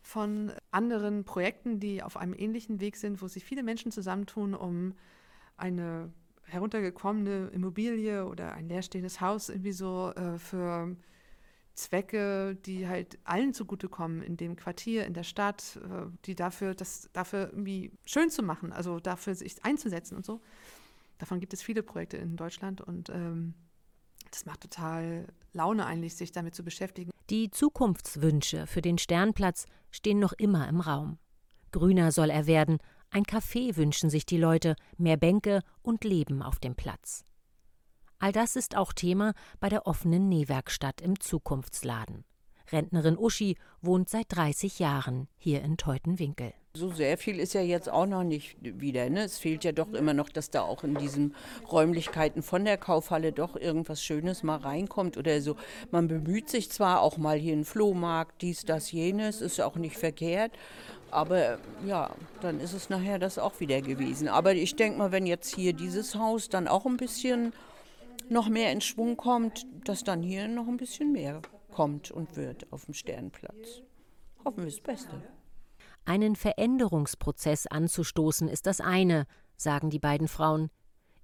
von 0.01 0.51
anderen 0.71 1.23
Projekten, 1.23 1.79
die 1.79 2.03
auf 2.03 2.17
einem 2.17 2.33
ähnlichen 2.33 2.81
Weg 2.81 2.97
sind, 2.97 3.21
wo 3.21 3.27
sich 3.27 3.45
viele 3.45 3.63
Menschen 3.63 3.91
zusammentun, 3.91 4.53
um 4.53 4.93
eine 5.55 6.11
heruntergekommene 6.45 7.49
Immobilie 7.53 8.25
oder 8.25 8.53
ein 8.53 8.67
leerstehendes 8.67 9.21
Haus 9.21 9.49
irgendwie 9.49 9.71
so 9.71 10.11
äh, 10.11 10.37
für 10.37 10.95
Zwecke, 11.75 12.55
die 12.65 12.87
halt 12.87 13.17
allen 13.23 13.53
zugutekommen 13.53 14.21
in 14.21 14.37
dem 14.37 14.55
Quartier, 14.55 15.05
in 15.05 15.13
der 15.13 15.23
Stadt, 15.23 15.79
äh, 15.83 16.05
die 16.25 16.35
dafür, 16.35 16.75
das 16.75 17.09
dafür 17.13 17.49
irgendwie 17.49 17.91
schön 18.05 18.29
zu 18.29 18.43
machen, 18.43 18.71
also 18.71 18.99
dafür 18.99 19.35
sich 19.35 19.63
einzusetzen 19.63 20.15
und 20.15 20.25
so. 20.25 20.41
Davon 21.17 21.39
gibt 21.39 21.53
es 21.53 21.61
viele 21.61 21.83
Projekte 21.83 22.17
in 22.17 22.35
Deutschland 22.35 22.81
und 22.81 23.09
ähm, 23.09 23.53
das 24.29 24.45
macht 24.45 24.61
total 24.61 25.27
Laune 25.53 25.85
eigentlich, 25.85 26.15
sich 26.15 26.31
damit 26.31 26.55
zu 26.55 26.63
beschäftigen. 26.63 27.11
Die 27.29 27.49
Zukunftswünsche 27.49 28.67
für 28.67 28.81
den 28.81 28.97
Sternplatz 28.97 29.65
stehen 29.91 30.19
noch 30.19 30.33
immer 30.33 30.67
im 30.67 30.79
Raum. 30.81 31.17
Grüner 31.71 32.11
soll 32.11 32.29
er 32.29 32.45
werden, 32.45 32.77
ein 33.09 33.23
Café 33.23 33.75
wünschen 33.75 34.09
sich 34.09 34.25
die 34.25 34.37
Leute, 34.37 34.75
mehr 34.97 35.17
Bänke 35.17 35.61
und 35.81 36.03
Leben 36.03 36.41
auf 36.41 36.59
dem 36.59 36.75
Platz. 36.75 37.25
All 38.23 38.31
das 38.31 38.55
ist 38.55 38.77
auch 38.77 38.93
Thema 38.93 39.33
bei 39.59 39.67
der 39.67 39.85
offenen 39.85 40.29
Nähwerkstatt 40.29 41.01
im 41.01 41.19
Zukunftsladen. 41.19 42.23
Rentnerin 42.71 43.17
Uschi 43.17 43.57
wohnt 43.81 44.07
seit 44.07 44.27
30 44.29 44.79
Jahren 44.79 45.27
hier 45.37 45.61
in 45.61 45.75
Teutenwinkel. 45.75 46.53
So 46.73 46.89
sehr 46.89 47.17
viel 47.17 47.37
ist 47.37 47.53
ja 47.53 47.59
jetzt 47.59 47.89
auch 47.89 48.05
noch 48.05 48.23
nicht 48.23 48.55
wieder. 48.61 49.09
Ne? 49.09 49.25
Es 49.25 49.39
fehlt 49.39 49.65
ja 49.65 49.73
doch 49.73 49.91
immer 49.91 50.13
noch, 50.13 50.29
dass 50.29 50.49
da 50.49 50.61
auch 50.61 50.85
in 50.85 50.95
diesen 50.95 51.35
Räumlichkeiten 51.69 52.43
von 52.43 52.63
der 52.63 52.77
Kaufhalle 52.77 53.33
doch 53.33 53.57
irgendwas 53.57 54.01
Schönes 54.01 54.41
mal 54.41 54.55
reinkommt 54.55 55.17
oder 55.17 55.41
so. 55.41 55.57
Man 55.91 56.07
bemüht 56.07 56.47
sich 56.47 56.71
zwar 56.71 57.01
auch 57.01 57.17
mal 57.17 57.37
hier 57.37 57.51
einen 57.51 57.65
Flohmarkt, 57.65 58.41
dies, 58.41 58.63
das, 58.63 58.93
jenes, 58.93 59.41
ist 59.41 59.59
auch 59.59 59.75
nicht 59.75 59.97
verkehrt. 59.97 60.53
Aber 61.11 61.57
ja, 61.85 62.15
dann 62.39 62.61
ist 62.61 62.71
es 62.71 62.89
nachher 62.89 63.19
das 63.19 63.37
auch 63.37 63.59
wieder 63.59 63.81
gewesen. 63.81 64.29
Aber 64.29 64.53
ich 64.53 64.77
denke 64.77 64.97
mal, 64.97 65.11
wenn 65.11 65.25
jetzt 65.25 65.53
hier 65.53 65.73
dieses 65.73 66.15
Haus 66.15 66.47
dann 66.47 66.69
auch 66.69 66.85
ein 66.85 66.95
bisschen 66.95 67.51
noch 68.33 68.49
mehr 68.49 68.71
in 68.71 68.81
Schwung 68.81 69.15
kommt, 69.15 69.65
dass 69.85 70.03
dann 70.03 70.21
hier 70.21 70.47
noch 70.47 70.67
ein 70.67 70.77
bisschen 70.77 71.11
mehr 71.11 71.41
kommt 71.71 72.11
und 72.11 72.35
wird 72.35 72.71
auf 72.71 72.85
dem 72.85 72.93
Sternplatz. 72.93 73.81
Hoffen 74.43 74.57
wir 74.57 74.65
das 74.65 74.81
Beste. 74.81 75.21
Einen 76.05 76.35
Veränderungsprozess 76.35 77.67
anzustoßen 77.67 78.49
ist 78.49 78.65
das 78.65 78.81
eine, 78.81 79.25
sagen 79.55 79.89
die 79.89 79.99
beiden 79.99 80.27
Frauen. 80.27 80.69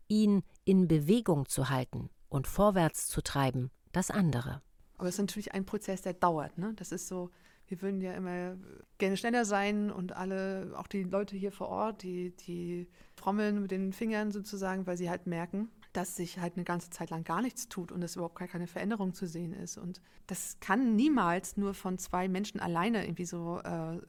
Ihn 0.08 0.44
in 0.64 0.88
Bewegung 0.88 1.48
zu 1.48 1.70
halten 1.70 2.10
und 2.30 2.48
vorwärts 2.48 3.08
zu 3.08 3.22
treiben, 3.22 3.72
das 3.92 4.10
andere. 4.10 4.62
Aber 4.98 5.08
es 5.08 5.16
ist 5.16 5.22
natürlich 5.22 5.54
ein 5.54 5.66
Prozess, 5.66 6.02
der 6.02 6.14
dauert. 6.14 6.58
Ne? 6.58 6.74
Das 6.76 6.92
ist 6.92 7.08
so, 7.08 7.30
wir 7.68 7.82
würden 7.82 8.02
ja 8.02 8.14
immer 8.14 8.58
gerne 8.98 9.18
schneller 9.18 9.46
sein 9.46 9.92
und 9.92 10.14
alle, 10.14 10.74
auch 10.76 10.88
die 10.88 11.04
Leute 11.04 11.36
hier 11.36 11.52
vor 11.52 11.70
Ort, 11.70 12.04
die, 12.04 12.32
die 12.32 12.88
trommeln 13.16 13.62
mit 13.62 13.72
den 13.72 13.94
Fingern 13.94 14.32
sozusagen, 14.32 14.88
weil 14.88 14.98
sie 14.98 15.10
halt 15.10 15.28
merken, 15.28 15.70
dass 16.00 16.16
sich 16.16 16.40
halt 16.40 16.56
eine 16.56 16.64
ganze 16.64 16.90
Zeit 16.90 17.10
lang 17.10 17.26
gar 17.26 17.42
nichts 17.42 17.68
tut 17.68 17.92
und 17.92 18.02
es 18.02 18.16
überhaupt 18.16 18.40
gar 18.40 18.48
keine 18.48 18.68
Veränderung 18.68 19.14
zu 19.14 19.28
sehen 19.28 19.52
ist. 19.52 19.78
Und 19.78 20.02
das 20.28 20.58
kann 20.62 20.96
niemals 20.96 21.58
nur 21.58 21.74
von 21.74 21.98
zwei 21.98 22.30
Menschen 22.30 22.62
alleine 22.62 23.04
irgendwie 23.04 23.26
so 23.26 23.60
äh, 23.60 24.00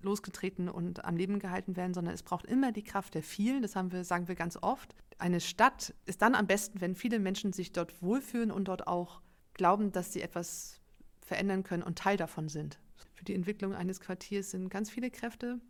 losgetreten 0.00 0.70
und 0.70 1.04
am 1.04 1.14
Leben 1.18 1.38
gehalten 1.38 1.76
werden, 1.76 1.92
sondern 1.92 2.14
es 2.14 2.22
braucht 2.22 2.46
immer 2.46 2.72
die 2.72 2.82
Kraft 2.82 3.14
der 3.14 3.22
vielen. 3.22 3.60
Das 3.60 3.76
haben 3.76 3.92
wir, 3.92 4.02
sagen 4.02 4.28
wir 4.28 4.34
ganz 4.34 4.56
oft. 4.56 4.94
Eine 5.18 5.40
Stadt 5.40 5.92
ist 6.06 6.22
dann 6.22 6.34
am 6.34 6.46
besten, 6.46 6.80
wenn 6.80 6.94
viele 6.94 7.18
Menschen 7.18 7.52
sich 7.52 7.70
dort 7.70 8.00
wohlfühlen 8.00 8.50
und 8.50 8.68
dort 8.68 8.86
auch 8.86 9.20
glauben, 9.52 9.92
dass 9.92 10.14
sie 10.14 10.22
etwas 10.22 10.80
verändern 11.20 11.64
können 11.64 11.82
und 11.82 11.98
Teil 11.98 12.16
davon 12.16 12.48
sind. 12.48 12.78
Für 13.12 13.24
die 13.24 13.34
Entwicklung 13.34 13.74
eines 13.74 14.00
Quartiers 14.00 14.52
sind 14.52 14.70
ganz 14.70 14.88
viele 14.88 15.10
Kräfte 15.10 15.60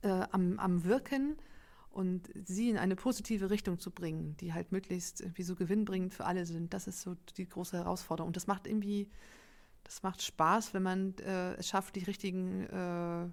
äh, 0.00 0.08
am, 0.08 0.58
am 0.58 0.84
Wirken 0.84 1.36
und 1.98 2.30
sie 2.44 2.70
in 2.70 2.78
eine 2.78 2.94
positive 2.94 3.50
Richtung 3.50 3.80
zu 3.80 3.90
bringen, 3.90 4.36
die 4.36 4.52
halt 4.52 4.70
möglichst 4.70 5.20
irgendwie 5.20 5.42
so 5.42 5.56
gewinnbringend 5.56 6.14
für 6.14 6.26
alle 6.26 6.46
sind. 6.46 6.72
Das 6.72 6.86
ist 6.86 7.00
so 7.00 7.16
die 7.36 7.48
große 7.48 7.76
Herausforderung. 7.76 8.28
Und 8.28 8.36
das 8.36 8.46
macht 8.46 8.68
irgendwie, 8.68 9.10
das 9.82 10.04
macht 10.04 10.22
Spaß, 10.22 10.74
wenn 10.74 10.84
man 10.84 11.18
äh, 11.18 11.54
es 11.54 11.66
schafft, 11.66 11.96
die 11.96 12.04
richtigen 12.04 12.62
äh, 12.66 13.26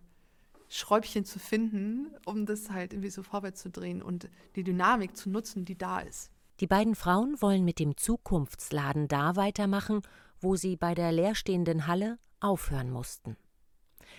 Schräubchen 0.67 1.25
zu 1.25 1.37
finden, 1.37 2.07
um 2.25 2.47
das 2.47 2.71
halt 2.71 2.93
irgendwie 2.93 3.11
so 3.11 3.21
vorwärts 3.21 3.61
zu 3.61 3.69
drehen 3.69 4.01
und 4.01 4.29
die 4.55 4.63
Dynamik 4.63 5.15
zu 5.15 5.29
nutzen, 5.29 5.63
die 5.63 5.77
da 5.77 5.99
ist. 5.99 6.31
Die 6.59 6.65
beiden 6.65 6.95
Frauen 6.95 7.39
wollen 7.43 7.65
mit 7.65 7.77
dem 7.77 7.95
Zukunftsladen 7.95 9.07
da 9.07 9.35
weitermachen, 9.35 10.01
wo 10.39 10.55
sie 10.55 10.75
bei 10.75 10.95
der 10.95 11.11
leerstehenden 11.11 11.85
Halle 11.85 12.17
aufhören 12.39 12.89
mussten. 12.89 13.37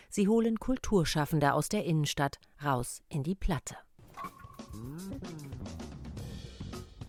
Sie 0.08 0.28
holen 0.28 0.60
Kulturschaffende 0.60 1.52
aus 1.52 1.68
der 1.68 1.84
Innenstadt 1.84 2.38
raus 2.62 3.02
in 3.08 3.24
die 3.24 3.34
Platte. 3.34 3.76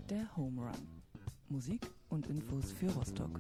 Der 0.09 0.35
Home 0.35 0.61
Run. 0.61 1.03
Musik 1.49 1.81
und 2.09 2.27
Infos 2.27 2.71
für 2.71 2.89
Rostock. 2.91 3.39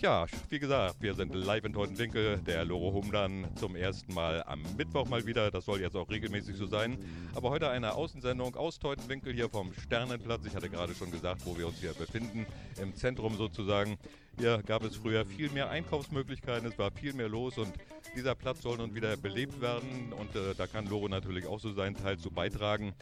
Ja, 0.00 0.26
wie 0.50 0.58
gesagt, 0.58 0.96
wir 1.00 1.14
sind 1.14 1.34
live 1.34 1.64
in 1.64 1.72
Teutenwinkel, 1.72 2.38
der 2.38 2.64
Loro 2.64 2.92
Humdan 2.92 3.48
zum 3.56 3.74
ersten 3.74 4.14
Mal 4.14 4.42
am 4.44 4.62
Mittwoch 4.76 5.08
mal 5.08 5.26
wieder. 5.26 5.50
Das 5.50 5.64
soll 5.64 5.80
jetzt 5.80 5.96
auch 5.96 6.08
regelmäßig 6.10 6.56
so 6.56 6.66
sein. 6.66 6.98
Aber 7.34 7.50
heute 7.50 7.68
eine 7.70 7.94
Außensendung 7.94 8.54
aus 8.56 8.78
Teutenwinkel 8.78 9.32
hier 9.32 9.48
vom 9.48 9.72
Sternenplatz. 9.72 10.46
Ich 10.46 10.54
hatte 10.54 10.70
gerade 10.70 10.94
schon 10.94 11.10
gesagt, 11.10 11.44
wo 11.44 11.58
wir 11.58 11.66
uns 11.66 11.78
hier 11.80 11.92
befinden, 11.92 12.46
im 12.80 12.94
Zentrum 12.94 13.36
sozusagen. 13.36 13.98
Hier 14.38 14.62
gab 14.64 14.84
es 14.84 14.96
früher 14.96 15.24
viel 15.24 15.50
mehr 15.50 15.70
Einkaufsmöglichkeiten, 15.70 16.68
es 16.68 16.78
war 16.78 16.90
viel 16.90 17.12
mehr 17.12 17.28
los 17.28 17.56
und 17.56 17.72
dieser 18.16 18.34
Platz 18.34 18.62
soll 18.62 18.78
nun 18.78 18.94
wieder 18.94 19.16
belebt 19.16 19.60
werden 19.60 20.12
und 20.12 20.34
äh, 20.34 20.54
da 20.56 20.66
kann 20.66 20.86
Loro 20.86 21.08
natürlich 21.08 21.46
auch 21.46 21.60
so 21.60 21.72
seinen 21.72 21.96
Teil 21.96 22.18
zu 22.18 22.30
beitragen. 22.30 22.94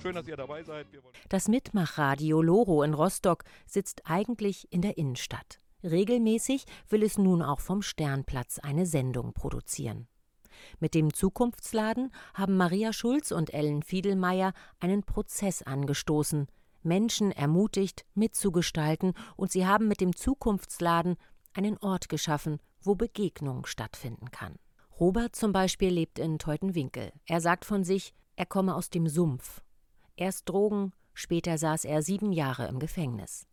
Schön, 0.00 0.14
dass 0.14 0.28
ihr 0.28 0.36
dabei 0.36 0.62
seid. 0.62 0.86
Das 1.28 1.48
Mitmachradio 1.48 2.40
Loro 2.40 2.82
in 2.82 2.94
Rostock 2.94 3.44
sitzt 3.66 4.02
eigentlich 4.04 4.72
in 4.72 4.80
der 4.80 4.96
Innenstadt. 4.96 5.58
Regelmäßig 5.82 6.64
will 6.88 7.02
es 7.02 7.18
nun 7.18 7.42
auch 7.42 7.60
vom 7.60 7.82
Sternplatz 7.82 8.58
eine 8.60 8.86
Sendung 8.86 9.32
produzieren. 9.32 10.06
Mit 10.78 10.94
dem 10.94 11.12
Zukunftsladen 11.12 12.12
haben 12.34 12.56
Maria 12.56 12.92
Schulz 12.92 13.32
und 13.32 13.52
Ellen 13.52 13.82
Fiedelmeier 13.82 14.52
einen 14.80 15.02
Prozess 15.02 15.62
angestoßen, 15.62 16.46
Menschen 16.82 17.32
ermutigt, 17.32 18.06
mitzugestalten, 18.14 19.14
und 19.36 19.50
sie 19.52 19.66
haben 19.66 19.88
mit 19.88 20.00
dem 20.00 20.14
Zukunftsladen 20.14 21.16
einen 21.54 21.76
Ort 21.78 22.08
geschaffen, 22.08 22.60
wo 22.82 22.94
Begegnung 22.94 23.66
stattfinden 23.66 24.30
kann. 24.30 24.56
Robert 24.98 25.36
zum 25.36 25.52
Beispiel 25.52 25.90
lebt 25.90 26.18
in 26.18 26.38
Teutenwinkel. 26.38 27.12
Er 27.26 27.40
sagt 27.40 27.64
von 27.64 27.84
sich, 27.84 28.14
er 28.36 28.46
komme 28.46 28.74
aus 28.74 28.90
dem 28.90 29.08
Sumpf 29.08 29.62
Erst 30.20 30.48
Drogen, 30.48 30.92
später 31.14 31.58
saß 31.58 31.84
er 31.84 32.02
sieben 32.02 32.32
Jahre 32.32 32.66
im 32.66 32.80
Gefängnis. 32.80 33.46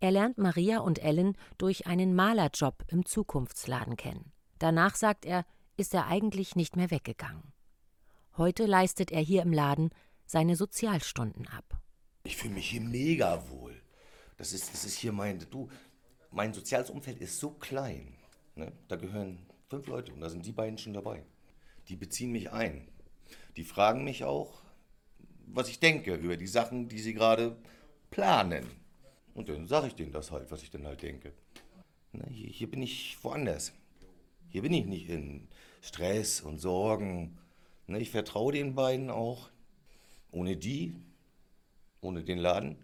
Er 0.00 0.10
lernt 0.10 0.38
Maria 0.38 0.78
und 0.78 0.98
Ellen 0.98 1.36
durch 1.58 1.86
einen 1.86 2.14
Malerjob 2.14 2.84
im 2.88 3.04
Zukunftsladen 3.04 3.98
kennen. 3.98 4.32
Danach, 4.58 4.94
sagt 4.94 5.26
er, 5.26 5.44
ist 5.76 5.92
er 5.92 6.06
eigentlich 6.06 6.56
nicht 6.56 6.74
mehr 6.74 6.90
weggegangen. 6.90 7.52
Heute 8.38 8.64
leistet 8.64 9.10
er 9.12 9.20
hier 9.20 9.42
im 9.42 9.52
Laden 9.52 9.90
seine 10.24 10.56
Sozialstunden 10.56 11.46
ab. 11.48 11.78
Ich 12.22 12.38
fühle 12.38 12.54
mich 12.54 12.70
hier 12.70 12.80
mega 12.80 13.50
wohl. 13.50 13.78
Das 14.38 14.54
ist, 14.54 14.72
das 14.72 14.86
ist 14.86 14.96
hier 14.96 15.12
mein, 15.12 15.44
du, 15.50 15.68
mein 16.30 16.54
soziales 16.54 16.88
Umfeld 16.88 17.18
ist 17.18 17.38
so 17.38 17.50
klein. 17.50 18.16
Ne? 18.54 18.72
Da 18.88 18.96
gehören 18.96 19.44
fünf 19.68 19.86
Leute 19.86 20.14
und 20.14 20.22
da 20.22 20.30
sind 20.30 20.46
die 20.46 20.52
beiden 20.52 20.78
schon 20.78 20.94
dabei. 20.94 21.26
Die 21.88 21.96
beziehen 21.96 22.32
mich 22.32 22.50
ein. 22.50 22.88
Die 23.58 23.64
fragen 23.64 24.02
mich 24.02 24.24
auch, 24.24 24.62
was 25.54 25.68
ich 25.68 25.78
denke 25.78 26.14
über 26.14 26.36
die 26.36 26.46
Sachen, 26.46 26.88
die 26.88 26.98
sie 26.98 27.14
gerade 27.14 27.56
planen. 28.10 28.66
Und 29.34 29.48
dann 29.48 29.66
sage 29.66 29.88
ich 29.88 29.94
denen 29.94 30.12
das 30.12 30.30
halt, 30.30 30.50
was 30.50 30.62
ich 30.62 30.70
dann 30.70 30.86
halt 30.86 31.02
denke. 31.02 31.32
Na, 32.12 32.26
hier, 32.28 32.48
hier 32.48 32.70
bin 32.70 32.82
ich 32.82 33.16
woanders. 33.22 33.72
Hier 34.48 34.62
bin 34.62 34.72
ich 34.72 34.86
nicht 34.86 35.08
in 35.08 35.48
Stress 35.80 36.40
und 36.40 36.58
Sorgen. 36.58 37.38
Na, 37.86 37.98
ich 37.98 38.10
vertraue 38.10 38.52
den 38.52 38.74
beiden 38.74 39.10
auch. 39.10 39.48
Ohne 40.32 40.56
die, 40.56 40.94
ohne 42.00 42.22
den 42.22 42.38
Laden, 42.38 42.76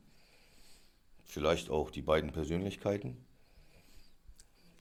vielleicht 1.25 1.71
auch 1.71 1.91
die 1.91 2.03
beiden 2.03 2.33
Persönlichkeiten, 2.33 3.17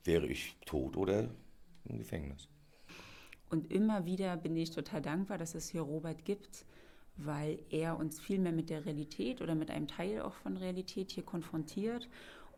wäre 0.04 0.28
ich 0.28 0.56
tot 0.66 0.98
oder 0.98 1.30
im 1.86 1.98
Gefängnis. 1.98 2.48
Und 3.50 3.72
immer 3.72 4.06
wieder 4.06 4.38
bin 4.38 4.56
ich 4.58 4.72
total 4.72 5.02
dankbar, 5.02 5.38
dass 5.38 5.54
es 5.56 5.70
hier 5.70 5.82
Robert 5.82 6.26
gibt, 6.26 6.66
weil 7.18 7.60
er 7.70 7.98
uns 7.98 8.20
viel 8.20 8.40
mehr 8.40 8.52
mit 8.52 8.70
der 8.70 8.86
Realität 8.86 9.42
oder 9.42 9.56
mit 9.56 9.72
einem 9.72 9.88
Teil 9.88 10.22
auch 10.22 10.34
von 10.34 10.58
Realität 10.58 11.12
hier 11.12 11.24
konfrontiert 11.24 12.10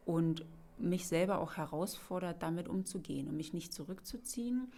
und 0.05 0.45
mich 0.77 1.07
selber 1.07 1.39
auch 1.39 1.57
herausfordert, 1.57 2.41
damit 2.41 2.67
umzugehen 2.67 3.27
und 3.27 3.35
mich 3.35 3.53
nicht 3.53 3.73
zurückzuziehen 3.73 4.71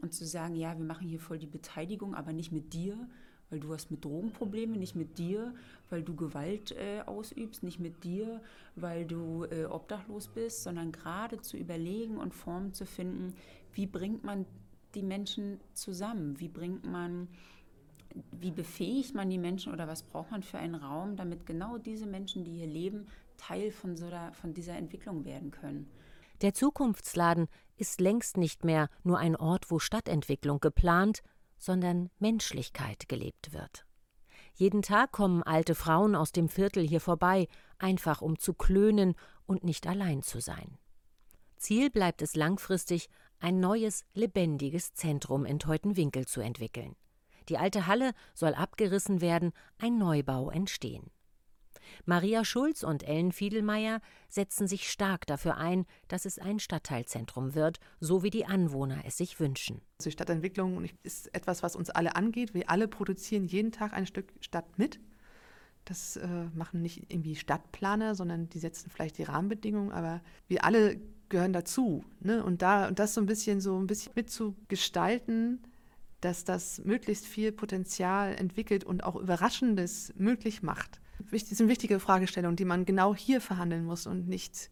und 0.00 0.12
zu 0.12 0.26
sagen, 0.26 0.54
ja, 0.54 0.76
wir 0.76 0.84
machen 0.84 1.08
hier 1.08 1.20
voll 1.20 1.38
die 1.38 1.46
Beteiligung, 1.46 2.14
aber 2.14 2.32
nicht 2.32 2.52
mit 2.52 2.72
dir, 2.72 3.08
weil 3.50 3.60
du 3.60 3.72
hast 3.72 3.90
mit 3.90 4.04
Drogenprobleme, 4.04 4.76
nicht 4.76 4.96
mit 4.96 5.18
dir, 5.18 5.54
weil 5.88 6.02
du 6.02 6.16
Gewalt 6.16 6.72
äh, 6.72 7.02
ausübst, 7.06 7.62
nicht 7.62 7.78
mit 7.78 8.04
dir, 8.04 8.42
weil 8.74 9.06
du 9.06 9.44
äh, 9.44 9.64
obdachlos 9.66 10.28
bist, 10.28 10.62
sondern 10.62 10.92
gerade 10.92 11.40
zu 11.40 11.56
überlegen 11.56 12.18
und 12.18 12.34
Formen 12.34 12.72
zu 12.74 12.86
finden, 12.86 13.34
wie 13.72 13.86
bringt 13.86 14.24
man 14.24 14.46
die 14.94 15.02
Menschen 15.02 15.60
zusammen, 15.74 16.40
wie 16.40 16.48
bringt 16.48 16.84
man 16.84 17.28
wie 18.32 18.50
befähigt 18.50 19.14
man 19.14 19.30
die 19.30 19.38
Menschen 19.38 19.72
oder 19.72 19.88
was 19.88 20.02
braucht 20.02 20.30
man 20.30 20.42
für 20.42 20.58
einen 20.58 20.74
Raum, 20.74 21.16
damit 21.16 21.46
genau 21.46 21.78
diese 21.78 22.06
Menschen, 22.06 22.44
die 22.44 22.52
hier 22.52 22.66
leben, 22.66 23.06
Teil 23.36 23.70
von, 23.70 23.96
so 23.96 24.08
der, 24.08 24.32
von 24.32 24.54
dieser 24.54 24.76
Entwicklung 24.76 25.24
werden 25.24 25.50
können. 25.50 25.90
Der 26.42 26.54
Zukunftsladen 26.54 27.48
ist 27.76 28.00
längst 28.00 28.36
nicht 28.36 28.64
mehr 28.64 28.88
nur 29.02 29.18
ein 29.18 29.36
Ort, 29.36 29.70
wo 29.70 29.78
Stadtentwicklung 29.78 30.60
geplant, 30.60 31.22
sondern 31.58 32.10
Menschlichkeit 32.18 33.08
gelebt 33.08 33.52
wird. 33.52 33.86
Jeden 34.54 34.82
Tag 34.82 35.12
kommen 35.12 35.42
alte 35.42 35.74
Frauen 35.74 36.14
aus 36.14 36.32
dem 36.32 36.48
Viertel 36.48 36.86
hier 36.86 37.00
vorbei, 37.00 37.46
einfach 37.78 38.22
um 38.22 38.38
zu 38.38 38.54
klönen 38.54 39.14
und 39.46 39.64
nicht 39.64 39.86
allein 39.86 40.22
zu 40.22 40.40
sein. 40.40 40.78
Ziel 41.56 41.90
bleibt 41.90 42.22
es 42.22 42.36
langfristig, 42.36 43.08
ein 43.38 43.60
neues, 43.60 44.04
lebendiges 44.14 44.94
Zentrum 44.94 45.44
in 45.44 45.58
Teutenwinkel 45.58 46.26
zu 46.26 46.40
entwickeln. 46.40 46.96
Die 47.48 47.58
alte 47.58 47.86
Halle 47.86 48.12
soll 48.34 48.54
abgerissen 48.54 49.20
werden, 49.20 49.52
ein 49.78 49.98
Neubau 49.98 50.50
entstehen. 50.50 51.10
Maria 52.04 52.44
Schulz 52.44 52.82
und 52.82 53.02
Ellen 53.02 53.32
Fiedelmeier 53.32 54.00
setzen 54.28 54.66
sich 54.66 54.90
stark 54.90 55.26
dafür 55.26 55.56
ein, 55.56 55.86
dass 56.08 56.24
es 56.24 56.38
ein 56.38 56.58
Stadtteilzentrum 56.58 57.54
wird, 57.54 57.78
so 58.00 58.22
wie 58.22 58.30
die 58.30 58.46
Anwohner 58.46 59.02
es 59.06 59.16
sich 59.16 59.40
wünschen. 59.40 59.80
Die 60.04 60.10
Stadtentwicklung 60.10 60.86
ist 61.02 61.34
etwas, 61.34 61.62
was 61.62 61.76
uns 61.76 61.90
alle 61.90 62.16
angeht. 62.16 62.54
Wir 62.54 62.70
alle 62.70 62.88
produzieren 62.88 63.44
jeden 63.44 63.72
Tag 63.72 63.92
ein 63.92 64.06
Stück 64.06 64.32
Stadt 64.40 64.78
mit. 64.78 65.00
Das 65.84 66.16
äh, 66.16 66.26
machen 66.54 66.82
nicht 66.82 67.12
irgendwie 67.12 67.36
Stadtplaner, 67.36 68.16
sondern 68.16 68.48
die 68.48 68.58
setzen 68.58 68.90
vielleicht 68.90 69.18
die 69.18 69.22
Rahmenbedingungen, 69.22 69.92
aber 69.92 70.20
wir 70.48 70.64
alle 70.64 71.00
gehören 71.28 71.52
dazu. 71.52 72.04
Ne? 72.20 72.44
Und 72.44 72.62
da 72.62 72.88
und 72.88 72.98
das 72.98 73.14
so 73.14 73.20
ein 73.20 73.26
bisschen 73.26 73.60
so 73.60 73.78
ein 73.78 73.86
bisschen 73.86 74.12
mitzugestalten, 74.16 75.62
dass 76.26 76.42
das 76.42 76.82
möglichst 76.84 77.24
viel 77.24 77.52
Potenzial 77.52 78.34
entwickelt 78.34 78.82
und 78.82 79.04
auch 79.04 79.14
Überraschendes 79.14 80.12
möglich 80.16 80.60
macht. 80.60 81.00
Das 81.30 81.42
sind 81.42 81.68
wichtige 81.68 82.00
Fragestellungen, 82.00 82.56
die 82.56 82.64
man 82.64 82.84
genau 82.84 83.14
hier 83.14 83.40
verhandeln 83.40 83.84
muss 83.84 84.08
und 84.08 84.26
nicht 84.26 84.68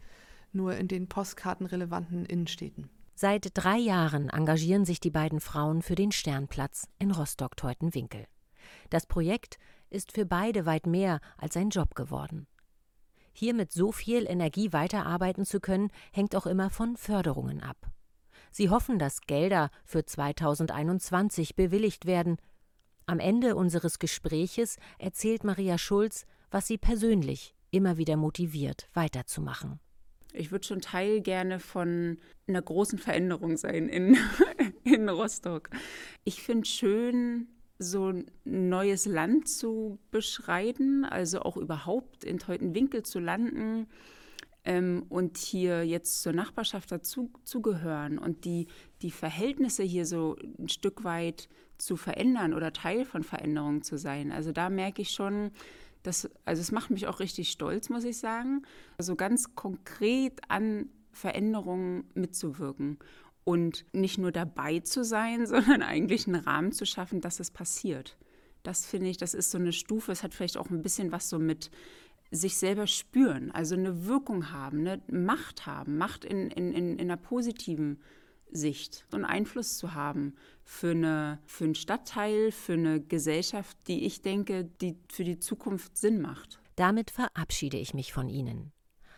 nur 0.52 0.74
in 0.74 0.88
den 0.88 1.08
postkartenrelevanten 1.08 2.26
Innenstädten. 2.26 2.90
Seit 3.14 3.50
drei 3.54 3.76
Jahren 3.76 4.30
engagieren 4.30 4.84
sich 4.84 4.98
die 4.98 5.12
beiden 5.12 5.38
Frauen 5.38 5.82
für 5.82 5.94
den 5.94 6.10
Sternplatz 6.10 6.88
in 6.98 7.12
Rostock-Teutenwinkel. 7.12 8.26
Das 8.90 9.06
Projekt 9.06 9.60
ist 9.90 10.10
für 10.10 10.26
beide 10.26 10.66
weit 10.66 10.88
mehr 10.88 11.20
als 11.38 11.56
ein 11.56 11.70
Job 11.70 11.94
geworden. 11.94 12.48
Hier 13.32 13.54
mit 13.54 13.70
so 13.70 13.92
viel 13.92 14.26
Energie 14.26 14.72
weiterarbeiten 14.72 15.44
zu 15.44 15.60
können, 15.60 15.92
hängt 16.12 16.34
auch 16.34 16.46
immer 16.46 16.68
von 16.70 16.96
Förderungen 16.96 17.62
ab. 17.62 17.76
Sie 18.56 18.70
hoffen, 18.70 19.00
dass 19.00 19.22
Gelder 19.22 19.68
für 19.84 20.04
2021 20.04 21.56
bewilligt 21.56 22.06
werden. 22.06 22.36
Am 23.04 23.18
Ende 23.18 23.56
unseres 23.56 23.98
Gespräches 23.98 24.76
erzählt 25.00 25.42
Maria 25.42 25.76
Schulz, 25.76 26.24
was 26.52 26.68
sie 26.68 26.78
persönlich 26.78 27.56
immer 27.72 27.96
wieder 27.96 28.16
motiviert, 28.16 28.88
weiterzumachen. 28.94 29.80
Ich 30.32 30.52
würde 30.52 30.64
schon 30.64 30.80
Teil 30.80 31.20
gerne 31.20 31.58
von 31.58 32.18
einer 32.46 32.62
großen 32.62 33.00
Veränderung 33.00 33.56
sein 33.56 33.88
in, 33.88 34.16
in 34.84 35.08
Rostock. 35.08 35.70
Ich 36.22 36.40
finde 36.40 36.68
schön, 36.68 37.48
so 37.80 38.10
ein 38.10 38.30
neues 38.44 39.06
Land 39.06 39.48
zu 39.48 39.98
beschreiten, 40.12 41.04
also 41.04 41.40
auch 41.40 41.56
überhaupt 41.56 42.22
in 42.22 42.38
Teutenwinkel 42.38 43.02
zu 43.02 43.18
landen 43.18 43.88
ähm, 44.64 45.04
und 45.08 45.38
hier 45.38 45.84
jetzt 45.84 46.22
zur 46.22 46.32
Nachbarschaft 46.32 46.90
dazu 46.90 47.30
zugehören 47.44 48.18
und 48.18 48.44
die, 48.44 48.66
die 49.02 49.10
Verhältnisse 49.10 49.82
hier 49.82 50.06
so 50.06 50.36
ein 50.58 50.68
Stück 50.68 51.04
weit 51.04 51.48
zu 51.78 51.96
verändern 51.96 52.54
oder 52.54 52.72
Teil 52.72 53.04
von 53.04 53.22
Veränderungen 53.22 53.82
zu 53.82 53.98
sein. 53.98 54.32
Also 54.32 54.52
da 54.52 54.70
merke 54.70 55.02
ich 55.02 55.10
schon, 55.10 55.50
dass, 56.02 56.30
also 56.44 56.60
es 56.60 56.72
macht 56.72 56.90
mich 56.90 57.06
auch 57.06 57.20
richtig 57.20 57.50
stolz, 57.50 57.88
muss 57.88 58.04
ich 58.04 58.18
sagen, 58.18 58.62
also 58.98 59.16
ganz 59.16 59.54
konkret 59.54 60.40
an 60.48 60.88
Veränderungen 61.12 62.04
mitzuwirken 62.14 62.98
und 63.44 63.84
nicht 63.92 64.18
nur 64.18 64.32
dabei 64.32 64.80
zu 64.80 65.04
sein, 65.04 65.46
sondern 65.46 65.82
eigentlich 65.82 66.26
einen 66.26 66.42
Rahmen 66.42 66.72
zu 66.72 66.86
schaffen, 66.86 67.20
dass 67.20 67.40
es 67.40 67.50
passiert. 67.50 68.16
Das 68.62 68.86
finde 68.86 69.08
ich, 69.10 69.18
das 69.18 69.34
ist 69.34 69.50
so 69.50 69.58
eine 69.58 69.72
Stufe, 69.72 70.10
es 70.10 70.22
hat 70.22 70.32
vielleicht 70.32 70.56
auch 70.56 70.70
ein 70.70 70.80
bisschen 70.80 71.12
was 71.12 71.28
so 71.28 71.38
mit 71.38 71.70
sich 72.34 72.56
selber 72.56 72.86
spüren, 72.86 73.50
also 73.50 73.74
eine 73.74 74.06
Wirkung 74.06 74.50
haben, 74.50 74.80
eine 74.80 75.02
Macht 75.08 75.66
haben, 75.66 75.96
Macht 75.96 76.24
in, 76.24 76.50
in, 76.50 76.72
in, 76.72 76.98
in 76.98 77.00
einer 77.00 77.16
positiven 77.16 78.00
Sicht 78.50 79.06
und 79.12 79.24
Einfluss 79.24 79.78
zu 79.78 79.94
haben 79.94 80.34
für, 80.62 80.92
eine, 80.92 81.40
für 81.46 81.64
einen 81.64 81.74
Stadtteil, 81.74 82.52
für 82.52 82.74
eine 82.74 83.00
Gesellschaft, 83.00 83.76
die 83.88 84.04
ich 84.04 84.22
denke, 84.22 84.64
die 84.64 84.96
für 85.10 85.24
die 85.24 85.38
Zukunft 85.38 85.96
Sinn 85.96 86.20
macht. 86.20 86.60
Damit 86.76 87.10
verabschiede 87.10 87.76
ich 87.76 87.94
mich 87.94 88.12
von 88.12 88.28
Ihnen. 88.28 88.72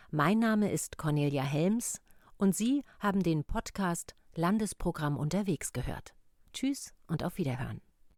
Mein 0.09 0.39
Name 0.39 0.71
ist 0.71 0.97
Cornelia 0.97 1.43
Helms 1.43 2.01
und 2.37 2.55
Sie 2.55 2.83
haben 2.99 3.23
den 3.23 3.43
Podcast 3.43 4.15
Landesprogramm 4.35 5.17
unterwegs 5.17 5.73
gehört. 5.73 6.13
Tschüss 6.53 6.93
und 7.07 7.23
auf 7.23 7.37
Wiederhören. 7.37 7.81